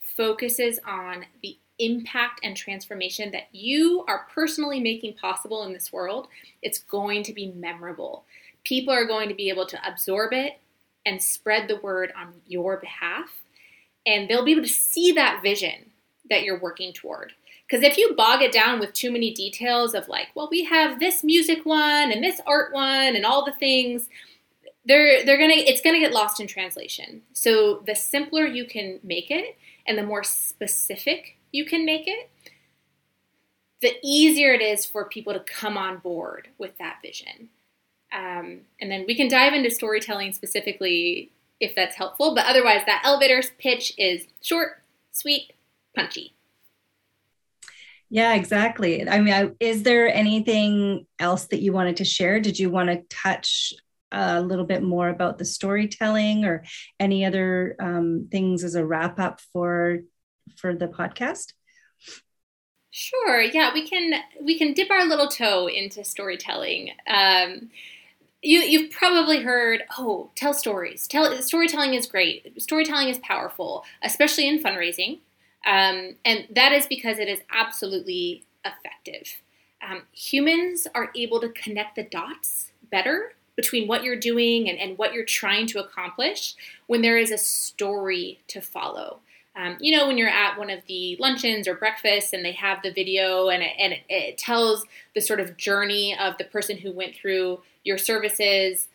focuses 0.00 0.78
on 0.86 1.26
the 1.42 1.56
impact 1.84 2.40
and 2.42 2.56
transformation 2.56 3.30
that 3.32 3.48
you 3.52 4.04
are 4.08 4.26
personally 4.34 4.80
making 4.80 5.14
possible 5.14 5.64
in 5.64 5.72
this 5.72 5.92
world, 5.92 6.28
it's 6.62 6.78
going 6.78 7.22
to 7.24 7.32
be 7.32 7.52
memorable. 7.52 8.24
People 8.64 8.94
are 8.94 9.06
going 9.06 9.28
to 9.28 9.34
be 9.34 9.48
able 9.48 9.66
to 9.66 9.88
absorb 9.88 10.32
it 10.32 10.58
and 11.04 11.22
spread 11.22 11.68
the 11.68 11.80
word 11.80 12.12
on 12.16 12.34
your 12.46 12.76
behalf. 12.76 13.42
And 14.06 14.28
they'll 14.28 14.44
be 14.44 14.52
able 14.52 14.62
to 14.62 14.68
see 14.68 15.12
that 15.12 15.40
vision 15.42 15.90
that 16.30 16.42
you're 16.42 16.60
working 16.60 16.92
toward. 16.92 17.32
Because 17.66 17.84
if 17.84 17.96
you 17.96 18.14
bog 18.14 18.42
it 18.42 18.52
down 18.52 18.80
with 18.80 18.92
too 18.92 19.10
many 19.10 19.32
details 19.32 19.94
of 19.94 20.08
like, 20.08 20.28
well, 20.34 20.48
we 20.50 20.64
have 20.64 21.00
this 21.00 21.24
music 21.24 21.64
one 21.64 22.12
and 22.12 22.22
this 22.22 22.40
art 22.46 22.72
one 22.72 23.16
and 23.16 23.24
all 23.24 23.44
the 23.44 23.52
things, 23.52 24.08
they're 24.84 25.24
they're 25.24 25.38
gonna 25.38 25.54
it's 25.54 25.80
gonna 25.80 26.00
get 26.00 26.12
lost 26.12 26.40
in 26.40 26.46
translation. 26.46 27.22
So 27.32 27.82
the 27.86 27.94
simpler 27.94 28.46
you 28.46 28.66
can 28.66 29.00
make 29.02 29.30
it 29.30 29.56
and 29.86 29.96
the 29.96 30.02
more 30.02 30.24
specific 30.24 31.38
you 31.52 31.64
can 31.64 31.84
make 31.84 32.04
it, 32.06 32.30
the 33.80 33.94
easier 34.02 34.52
it 34.52 34.62
is 34.62 34.86
for 34.86 35.04
people 35.04 35.32
to 35.32 35.40
come 35.40 35.76
on 35.76 35.98
board 35.98 36.48
with 36.58 36.76
that 36.78 36.98
vision. 37.02 37.50
Um, 38.12 38.62
and 38.80 38.90
then 38.90 39.04
we 39.06 39.14
can 39.14 39.28
dive 39.28 39.54
into 39.54 39.70
storytelling 39.70 40.32
specifically 40.32 41.32
if 41.60 41.74
that's 41.74 41.96
helpful. 41.96 42.34
But 42.34 42.46
otherwise, 42.46 42.82
that 42.86 43.02
elevator 43.04 43.42
pitch 43.58 43.92
is 43.96 44.26
short, 44.40 44.82
sweet, 45.12 45.52
punchy. 45.94 46.34
Yeah, 48.10 48.34
exactly. 48.34 49.08
I 49.08 49.20
mean, 49.20 49.32
I, 49.32 49.50
is 49.58 49.84
there 49.84 50.12
anything 50.12 51.06
else 51.18 51.46
that 51.46 51.62
you 51.62 51.72
wanted 51.72 51.96
to 51.96 52.04
share? 52.04 52.40
Did 52.40 52.58
you 52.58 52.68
want 52.68 52.90
to 52.90 53.02
touch 53.08 53.72
a 54.12 54.42
little 54.42 54.66
bit 54.66 54.82
more 54.82 55.08
about 55.08 55.38
the 55.38 55.46
storytelling 55.46 56.44
or 56.44 56.64
any 57.00 57.24
other 57.24 57.74
um, 57.80 58.28
things 58.30 58.64
as 58.64 58.74
a 58.74 58.84
wrap 58.84 59.18
up 59.18 59.40
for 59.52 60.00
for 60.56 60.74
the 60.74 60.88
podcast? 60.88 61.52
Sure. 62.90 63.40
Yeah, 63.40 63.72
we 63.72 63.88
can 63.88 64.20
we 64.42 64.58
can 64.58 64.74
dip 64.74 64.90
our 64.90 65.06
little 65.06 65.28
toe 65.28 65.66
into 65.66 66.04
storytelling. 66.04 66.90
Um, 67.06 67.70
you 68.42 68.58
you've 68.60 68.90
probably 68.90 69.42
heard, 69.42 69.84
oh, 69.98 70.30
tell 70.34 70.52
stories. 70.52 71.06
Tell 71.06 71.40
storytelling 71.40 71.94
is 71.94 72.06
great. 72.06 72.60
Storytelling 72.60 73.08
is 73.08 73.18
powerful, 73.18 73.84
especially 74.02 74.46
in 74.46 74.62
fundraising, 74.62 75.20
um, 75.64 76.16
and 76.24 76.46
that 76.54 76.72
is 76.72 76.86
because 76.86 77.18
it 77.18 77.28
is 77.28 77.40
absolutely 77.50 78.44
effective. 78.64 79.40
Um, 79.80 80.02
humans 80.12 80.86
are 80.94 81.10
able 81.16 81.40
to 81.40 81.48
connect 81.48 81.96
the 81.96 82.04
dots 82.04 82.72
better 82.90 83.32
between 83.56 83.88
what 83.88 84.04
you're 84.04 84.16
doing 84.16 84.68
and, 84.68 84.78
and 84.78 84.98
what 84.98 85.12
you're 85.12 85.24
trying 85.24 85.66
to 85.68 85.80
accomplish 85.80 86.54
when 86.86 87.02
there 87.02 87.18
is 87.18 87.30
a 87.30 87.38
story 87.38 88.40
to 88.48 88.60
follow. 88.60 89.20
Um, 89.54 89.76
you 89.80 89.96
know, 89.96 90.06
when 90.06 90.16
you're 90.16 90.28
at 90.28 90.58
one 90.58 90.70
of 90.70 90.80
the 90.88 91.16
luncheons 91.20 91.68
or 91.68 91.74
breakfasts 91.74 92.32
and 92.32 92.44
they 92.44 92.52
have 92.52 92.82
the 92.82 92.92
video 92.92 93.48
and, 93.48 93.62
it, 93.62 93.72
and 93.78 93.92
it, 93.92 94.00
it 94.08 94.38
tells 94.38 94.84
the 95.14 95.20
sort 95.20 95.40
of 95.40 95.56
journey 95.58 96.16
of 96.18 96.38
the 96.38 96.44
person 96.44 96.78
who 96.78 96.90
went 96.90 97.14
through 97.14 97.60
your 97.84 97.98
services. 97.98 98.88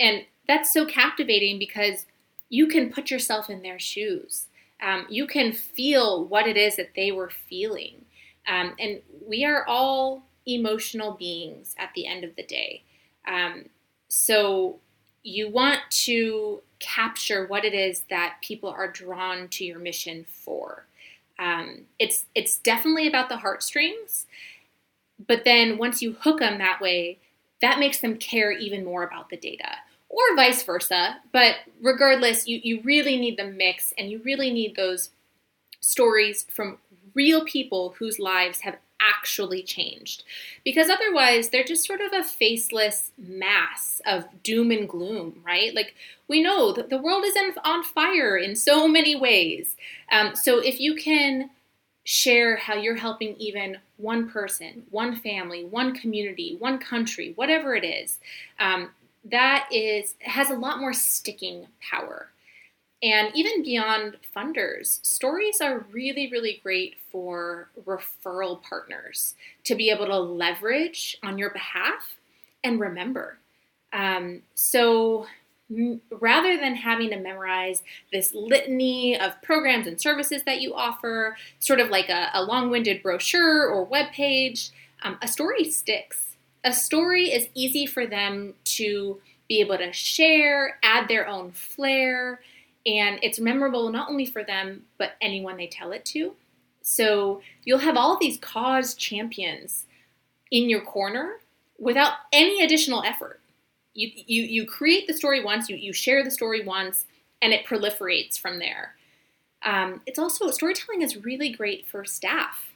And 0.00 0.24
that's 0.46 0.72
so 0.72 0.86
captivating 0.86 1.58
because 1.58 2.06
you 2.48 2.66
can 2.68 2.90
put 2.90 3.10
yourself 3.10 3.50
in 3.50 3.62
their 3.62 3.78
shoes. 3.78 4.46
Um, 4.82 5.06
you 5.10 5.26
can 5.26 5.52
feel 5.52 6.24
what 6.24 6.46
it 6.46 6.56
is 6.56 6.76
that 6.76 6.94
they 6.96 7.12
were 7.12 7.30
feeling. 7.30 8.06
Um, 8.46 8.74
and 8.78 9.02
we 9.26 9.44
are 9.44 9.66
all 9.66 10.24
emotional 10.46 11.12
beings 11.12 11.74
at 11.78 11.90
the 11.94 12.06
end 12.06 12.24
of 12.24 12.34
the 12.36 12.44
day. 12.44 12.84
Um, 13.26 13.66
so 14.08 14.78
you 15.28 15.48
want 15.50 15.80
to 15.90 16.62
capture 16.78 17.46
what 17.46 17.64
it 17.64 17.74
is 17.74 18.04
that 18.10 18.36
people 18.42 18.70
are 18.70 18.90
drawn 18.90 19.48
to 19.48 19.64
your 19.64 19.78
mission 19.78 20.24
for. 20.28 20.84
Um, 21.38 21.82
it's 21.98 22.26
it's 22.34 22.58
definitely 22.58 23.06
about 23.06 23.28
the 23.28 23.36
heartstrings, 23.36 24.26
but 25.26 25.44
then 25.44 25.78
once 25.78 26.02
you 26.02 26.14
hook 26.14 26.40
them 26.40 26.58
that 26.58 26.80
way, 26.80 27.18
that 27.60 27.78
makes 27.78 28.00
them 28.00 28.16
care 28.16 28.50
even 28.50 28.84
more 28.84 29.04
about 29.04 29.30
the 29.30 29.36
data, 29.36 29.76
or 30.08 30.34
vice 30.34 30.62
versa. 30.62 31.18
But 31.32 31.56
regardless, 31.80 32.48
you 32.48 32.60
you 32.62 32.80
really 32.82 33.16
need 33.16 33.36
the 33.36 33.44
mix, 33.44 33.92
and 33.96 34.10
you 34.10 34.20
really 34.24 34.50
need 34.50 34.74
those 34.74 35.10
stories 35.80 36.44
from 36.50 36.78
real 37.14 37.44
people 37.44 37.94
whose 37.98 38.18
lives 38.18 38.60
have 38.60 38.76
actually 39.00 39.62
changed. 39.62 40.24
Because 40.64 40.90
otherwise, 40.90 41.48
they're 41.48 41.64
just 41.64 41.86
sort 41.86 42.00
of 42.00 42.12
a 42.12 42.24
faceless 42.24 43.12
mass 43.18 44.00
of 44.06 44.26
doom 44.42 44.70
and 44.70 44.88
gloom, 44.88 45.40
right? 45.44 45.74
Like, 45.74 45.94
we 46.28 46.42
know 46.42 46.72
that 46.72 46.90
the 46.90 46.98
world 46.98 47.24
is 47.24 47.36
on 47.64 47.82
fire 47.84 48.36
in 48.36 48.56
so 48.56 48.88
many 48.88 49.14
ways. 49.14 49.76
Um, 50.10 50.34
so, 50.34 50.58
if 50.58 50.80
you 50.80 50.94
can 50.94 51.50
share 52.04 52.56
how 52.56 52.74
you're 52.74 52.96
helping 52.96 53.36
even 53.36 53.76
one 53.98 54.30
person, 54.30 54.84
one 54.90 55.14
family, 55.16 55.64
one 55.64 55.94
community, 55.94 56.56
one 56.58 56.78
country, 56.78 57.32
whatever 57.36 57.74
it 57.74 57.84
is, 57.84 58.18
um, 58.58 58.90
that 59.24 59.68
is 59.70 60.14
has 60.20 60.50
a 60.50 60.54
lot 60.54 60.78
more 60.78 60.92
sticking 60.92 61.66
power. 61.80 62.28
And 63.02 63.30
even 63.34 63.62
beyond 63.62 64.16
funders, 64.34 65.04
stories 65.06 65.60
are 65.60 65.86
really, 65.92 66.28
really 66.30 66.60
great 66.62 66.96
for 67.12 67.68
referral 67.86 68.60
partners 68.62 69.34
to 69.64 69.76
be 69.76 69.90
able 69.90 70.06
to 70.06 70.18
leverage 70.18 71.16
on 71.22 71.38
your 71.38 71.50
behalf 71.50 72.16
and 72.64 72.80
remember. 72.80 73.38
Um, 73.92 74.42
so 74.54 75.26
m- 75.70 76.00
rather 76.10 76.56
than 76.56 76.74
having 76.74 77.10
to 77.10 77.20
memorize 77.20 77.84
this 78.12 78.34
litany 78.34 79.18
of 79.18 79.40
programs 79.42 79.86
and 79.86 80.00
services 80.00 80.42
that 80.44 80.60
you 80.60 80.74
offer, 80.74 81.36
sort 81.60 81.78
of 81.78 81.90
like 81.90 82.08
a, 82.08 82.30
a 82.34 82.42
long 82.42 82.68
winded 82.68 83.02
brochure 83.02 83.68
or 83.68 83.84
web 83.84 84.10
page, 84.10 84.70
um, 85.02 85.18
a 85.22 85.28
story 85.28 85.70
sticks. 85.70 86.36
A 86.64 86.72
story 86.72 87.26
is 87.26 87.48
easy 87.54 87.86
for 87.86 88.06
them 88.08 88.54
to 88.64 89.20
be 89.48 89.60
able 89.60 89.78
to 89.78 89.92
share, 89.92 90.78
add 90.82 91.06
their 91.06 91.28
own 91.28 91.52
flair 91.52 92.40
and 92.88 93.18
it's 93.22 93.38
memorable 93.38 93.90
not 93.90 94.08
only 94.08 94.24
for 94.24 94.42
them 94.42 94.82
but 94.96 95.12
anyone 95.20 95.56
they 95.56 95.66
tell 95.66 95.92
it 95.92 96.04
to. 96.06 96.34
So 96.82 97.42
you'll 97.64 97.78
have 97.78 97.96
all 97.96 98.18
these 98.18 98.38
cause 98.38 98.94
champions 98.94 99.84
in 100.50 100.70
your 100.70 100.80
corner 100.80 101.34
without 101.78 102.14
any 102.32 102.64
additional 102.64 103.02
effort. 103.04 103.40
You 103.94 104.10
you, 104.14 104.42
you 104.42 104.66
create 104.66 105.06
the 105.06 105.12
story 105.12 105.44
once 105.44 105.68
you, 105.68 105.76
you 105.76 105.92
share 105.92 106.24
the 106.24 106.30
story 106.30 106.64
once 106.64 107.06
and 107.42 107.52
it 107.52 107.66
proliferates 107.66 108.38
from 108.38 108.58
there. 108.58 108.94
Um, 109.62 110.00
it's 110.06 110.18
also 110.18 110.50
storytelling 110.50 111.02
is 111.02 111.24
really 111.24 111.50
great 111.50 111.86
for 111.86 112.04
staff 112.04 112.72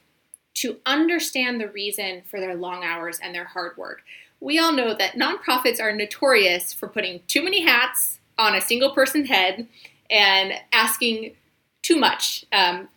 to 0.55 0.77
understand 0.85 1.59
the 1.59 1.69
reason 1.69 2.21
for 2.29 2.39
their 2.39 2.55
long 2.55 2.83
hours 2.83 3.19
and 3.21 3.33
their 3.33 3.45
hard 3.45 3.75
work. 3.77 4.03
We 4.39 4.59
all 4.59 4.73
know 4.73 4.93
that 4.93 5.15
nonprofits 5.15 5.81
are 5.81 5.95
notorious 5.95 6.73
for 6.73 6.87
putting 6.87 7.21
too 7.27 7.43
many 7.43 7.61
hats 7.65 8.19
on 8.37 8.55
a 8.55 8.61
single 8.61 8.91
person's 8.93 9.29
head 9.29 9.67
and 10.09 10.53
asking 10.71 11.35
too 11.81 11.97
much 11.97 12.45
um, 12.51 12.87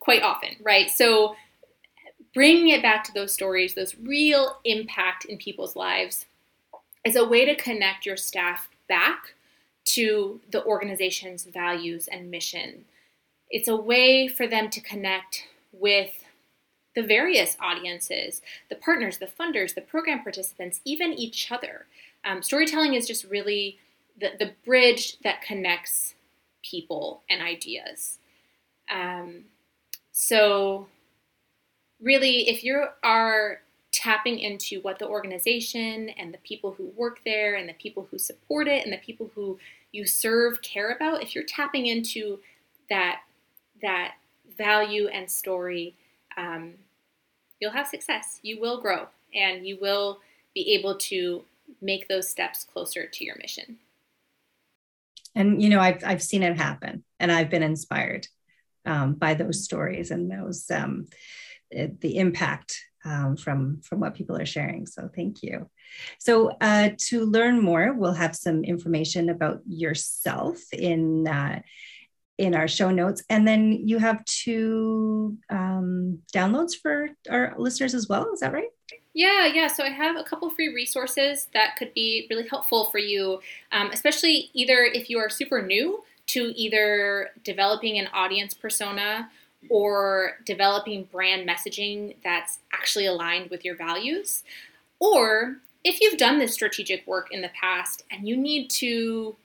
quite 0.00 0.22
often, 0.22 0.50
right? 0.62 0.90
So 0.90 1.36
bringing 2.34 2.68
it 2.68 2.82
back 2.82 3.04
to 3.04 3.12
those 3.12 3.32
stories, 3.32 3.74
those 3.74 3.96
real 3.96 4.58
impact 4.64 5.24
in 5.24 5.38
people's 5.38 5.76
lives, 5.76 6.26
is 7.04 7.16
a 7.16 7.26
way 7.26 7.44
to 7.44 7.54
connect 7.54 8.06
your 8.06 8.16
staff 8.16 8.68
back 8.88 9.34
to 9.84 10.40
the 10.50 10.64
organization's 10.64 11.44
values 11.44 12.08
and 12.08 12.30
mission. 12.30 12.84
It's 13.50 13.68
a 13.68 13.76
way 13.76 14.26
for 14.26 14.46
them 14.46 14.70
to 14.70 14.80
connect 14.80 15.44
with 15.72 16.24
the 16.94 17.02
various 17.02 17.56
audiences, 17.60 18.40
the 18.70 18.76
partners, 18.76 19.18
the 19.18 19.26
funders, 19.26 19.74
the 19.74 19.80
program 19.80 20.22
participants, 20.22 20.80
even 20.84 21.12
each 21.12 21.50
other. 21.50 21.86
Um, 22.24 22.42
storytelling 22.42 22.94
is 22.94 23.06
just 23.06 23.24
really 23.24 23.78
the, 24.18 24.30
the 24.38 24.52
bridge 24.64 25.18
that 25.20 25.42
connects 25.42 26.14
people 26.68 27.22
and 27.28 27.42
ideas. 27.42 28.18
Um, 28.90 29.44
so, 30.12 30.88
really, 32.00 32.48
if 32.48 32.64
you 32.64 32.86
are 33.02 33.60
tapping 33.92 34.38
into 34.38 34.80
what 34.80 34.98
the 34.98 35.06
organization 35.06 36.10
and 36.10 36.34
the 36.34 36.38
people 36.38 36.72
who 36.72 36.92
work 36.96 37.20
there 37.24 37.54
and 37.54 37.68
the 37.68 37.74
people 37.74 38.06
who 38.10 38.18
support 38.18 38.66
it 38.66 38.84
and 38.84 38.92
the 38.92 38.98
people 38.98 39.30
who 39.34 39.58
you 39.92 40.06
serve 40.06 40.60
care 40.62 40.90
about, 40.90 41.22
if 41.22 41.34
you're 41.34 41.44
tapping 41.44 41.86
into 41.86 42.38
that 42.90 43.20
that 43.82 44.14
value 44.56 45.08
and 45.08 45.30
story, 45.30 45.94
um, 46.36 46.74
you'll 47.60 47.72
have 47.72 47.86
success. 47.86 48.40
You 48.42 48.60
will 48.60 48.80
grow, 48.80 49.08
and 49.34 49.66
you 49.66 49.78
will 49.80 50.20
be 50.54 50.74
able 50.74 50.96
to 50.96 51.44
make 51.80 52.08
those 52.08 52.28
steps 52.28 52.64
closer 52.64 53.06
to 53.06 53.24
your 53.24 53.36
mission 53.36 53.78
and 55.34 55.62
you 55.62 55.68
know 55.68 55.80
i've 55.80 56.02
i've 56.04 56.22
seen 56.22 56.42
it 56.42 56.56
happen 56.56 57.04
and 57.20 57.30
i've 57.32 57.50
been 57.50 57.62
inspired 57.62 58.26
um, 58.86 59.14
by 59.14 59.34
those 59.34 59.64
stories 59.64 60.10
and 60.10 60.30
those 60.30 60.70
um, 60.70 61.06
the 61.70 62.18
impact 62.18 62.80
um, 63.04 63.36
from 63.36 63.80
from 63.82 64.00
what 64.00 64.14
people 64.14 64.36
are 64.36 64.46
sharing. 64.46 64.86
So 64.86 65.10
thank 65.14 65.42
you. 65.42 65.70
So 66.18 66.56
uh, 66.60 66.90
to 67.08 67.24
learn 67.24 67.60
more 67.60 67.92
we'll 67.92 68.14
have 68.14 68.34
some 68.34 68.64
information 68.64 69.28
about 69.28 69.60
yourself 69.66 70.58
in 70.72 71.28
uh, 71.28 71.60
in 72.38 72.54
our 72.54 72.66
show 72.66 72.90
notes. 72.90 73.22
And 73.28 73.46
then 73.46 73.72
you 73.86 73.98
have 73.98 74.24
two 74.24 75.38
um, 75.50 76.20
downloads 76.34 76.74
for 76.80 77.08
our 77.30 77.54
listeners 77.58 77.94
as 77.94 78.08
well. 78.08 78.32
Is 78.32 78.40
that 78.40 78.52
right 78.52 78.73
yeah, 79.14 79.46
yeah. 79.46 79.68
So 79.68 79.84
I 79.84 79.90
have 79.90 80.16
a 80.16 80.24
couple 80.24 80.50
free 80.50 80.74
resources 80.74 81.48
that 81.54 81.76
could 81.76 81.94
be 81.94 82.26
really 82.28 82.48
helpful 82.48 82.86
for 82.90 82.98
you, 82.98 83.40
um, 83.72 83.90
especially 83.92 84.50
either 84.52 84.82
if 84.82 85.08
you 85.08 85.18
are 85.18 85.30
super 85.30 85.62
new 85.62 86.02
to 86.26 86.52
either 86.56 87.30
developing 87.44 87.98
an 87.98 88.08
audience 88.12 88.54
persona 88.54 89.30
or 89.70 90.32
developing 90.44 91.04
brand 91.04 91.48
messaging 91.48 92.16
that's 92.24 92.58
actually 92.72 93.06
aligned 93.06 93.50
with 93.50 93.64
your 93.64 93.76
values, 93.76 94.42
or 94.98 95.56
if 95.84 96.00
you've 96.00 96.18
done 96.18 96.38
this 96.38 96.52
strategic 96.52 97.06
work 97.06 97.28
in 97.30 97.40
the 97.40 97.50
past 97.60 98.04
and 98.10 98.26
you 98.26 98.36
need 98.36 98.68
to 98.68 99.36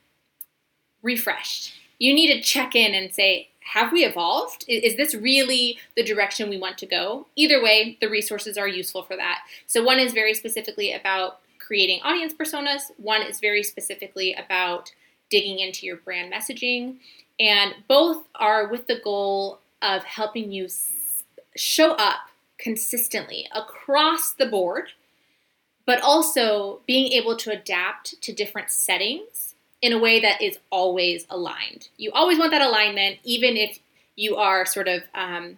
refresh, 1.04 1.74
you 2.00 2.14
need 2.14 2.34
to 2.34 2.42
check 2.42 2.76
in 2.76 2.94
and 2.94 3.14
say, 3.14 3.50
have 3.74 3.92
we 3.92 4.04
evolved? 4.04 4.66
Is 4.68 4.98
this 4.98 5.14
really 5.14 5.78
the 5.96 6.04
direction 6.04 6.50
we 6.50 6.58
want 6.58 6.78
to 6.80 6.88
go? 6.88 7.28
Either 7.36 7.62
way, 7.62 7.98
the 8.02 8.10
resources 8.10 8.58
are 8.58 8.68
useful 8.68 9.04
for 9.04 9.16
that. 9.16 9.42
So, 9.68 9.84
one 9.84 10.00
is 10.00 10.12
very 10.12 10.34
specifically 10.34 10.92
about 10.92 11.40
creating 11.60 12.02
audience 12.04 12.34
personas. 12.34 12.92
One 12.98 13.22
is 13.22 13.40
very 13.40 13.62
specifically 13.62 14.34
about 14.34 14.92
digging 15.30 15.60
into 15.60 15.86
your 15.86 15.98
brand 15.98 16.34
messaging. 16.34 16.98
And 17.40 17.76
both 17.88 18.26
are 18.36 18.68
with 18.68 18.88
the 18.88 19.00
goal 19.04 19.60
of 19.84 20.04
helping 20.04 20.52
you 20.52 20.68
show 21.56 21.92
up 21.94 22.22
consistently 22.58 23.48
across 23.54 24.32
the 24.32 24.48
board, 24.48 24.90
but 25.86 26.02
also 26.02 26.80
being 26.88 27.12
able 27.12 27.38
to 27.38 27.52
adapt 27.52 28.20
to 28.24 28.34
different 28.34 28.72
settings 28.72 29.49
in 29.82 29.94
a 29.94 30.00
way 30.00 30.20
that 30.20 30.42
is 30.42 30.60
always 30.70 31.26
aligned. 31.30 31.90
You 31.98 32.12
always 32.14 32.38
want 32.38 32.52
that 32.52 32.62
alignment, 32.62 33.20
even 33.24 33.56
if 33.56 33.80
you 34.16 34.36
are 34.36 34.66
sort 34.66 34.88
of 34.88 35.04
um, 35.14 35.58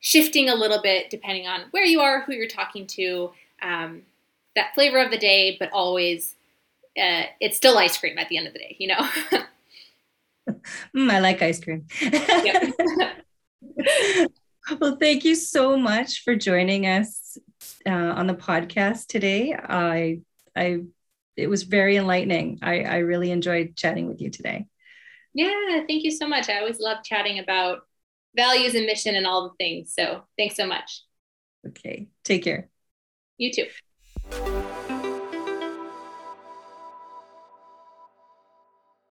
shifting 0.00 0.48
a 0.48 0.54
little 0.54 0.82
bit 0.82 1.10
depending 1.10 1.46
on 1.46 1.62
where 1.70 1.84
you 1.84 2.00
are, 2.00 2.22
who 2.22 2.34
you're 2.34 2.48
talking 2.48 2.86
to, 2.88 3.30
um, 3.62 4.02
that 4.56 4.74
flavor 4.74 4.98
of 4.98 5.10
the 5.10 5.18
day, 5.18 5.56
but 5.58 5.70
always 5.72 6.34
uh, 6.96 7.24
it's 7.40 7.56
still 7.56 7.78
ice 7.78 7.98
cream 7.98 8.18
at 8.18 8.28
the 8.28 8.36
end 8.36 8.46
of 8.46 8.52
the 8.52 8.58
day, 8.58 8.76
you 8.78 8.88
know? 8.88 9.08
mm, 10.94 11.10
I 11.10 11.20
like 11.20 11.42
ice 11.42 11.60
cream. 11.60 11.86
well, 14.80 14.96
thank 14.96 15.24
you 15.24 15.34
so 15.34 15.76
much 15.76 16.22
for 16.22 16.36
joining 16.36 16.86
us 16.86 17.38
uh, 17.86 17.90
on 17.90 18.26
the 18.26 18.34
podcast 18.34 19.06
today. 19.06 19.54
I, 19.54 20.20
I, 20.56 20.80
it 21.36 21.48
was 21.48 21.64
very 21.64 21.96
enlightening. 21.96 22.58
I, 22.62 22.82
I 22.82 22.96
really 22.98 23.30
enjoyed 23.30 23.76
chatting 23.76 24.06
with 24.06 24.20
you 24.20 24.30
today. 24.30 24.66
Yeah, 25.34 25.82
thank 25.88 26.04
you 26.04 26.10
so 26.10 26.28
much. 26.28 26.48
I 26.48 26.58
always 26.58 26.78
love 26.78 26.98
chatting 27.04 27.38
about 27.38 27.80
values 28.36 28.74
and 28.74 28.86
mission 28.86 29.16
and 29.16 29.26
all 29.26 29.48
the 29.48 29.54
things. 29.56 29.92
So 29.94 30.22
thanks 30.38 30.56
so 30.56 30.66
much. 30.66 31.02
Okay, 31.66 32.08
take 32.24 32.44
care. 32.44 32.68
You 33.36 33.52
too. 33.52 34.93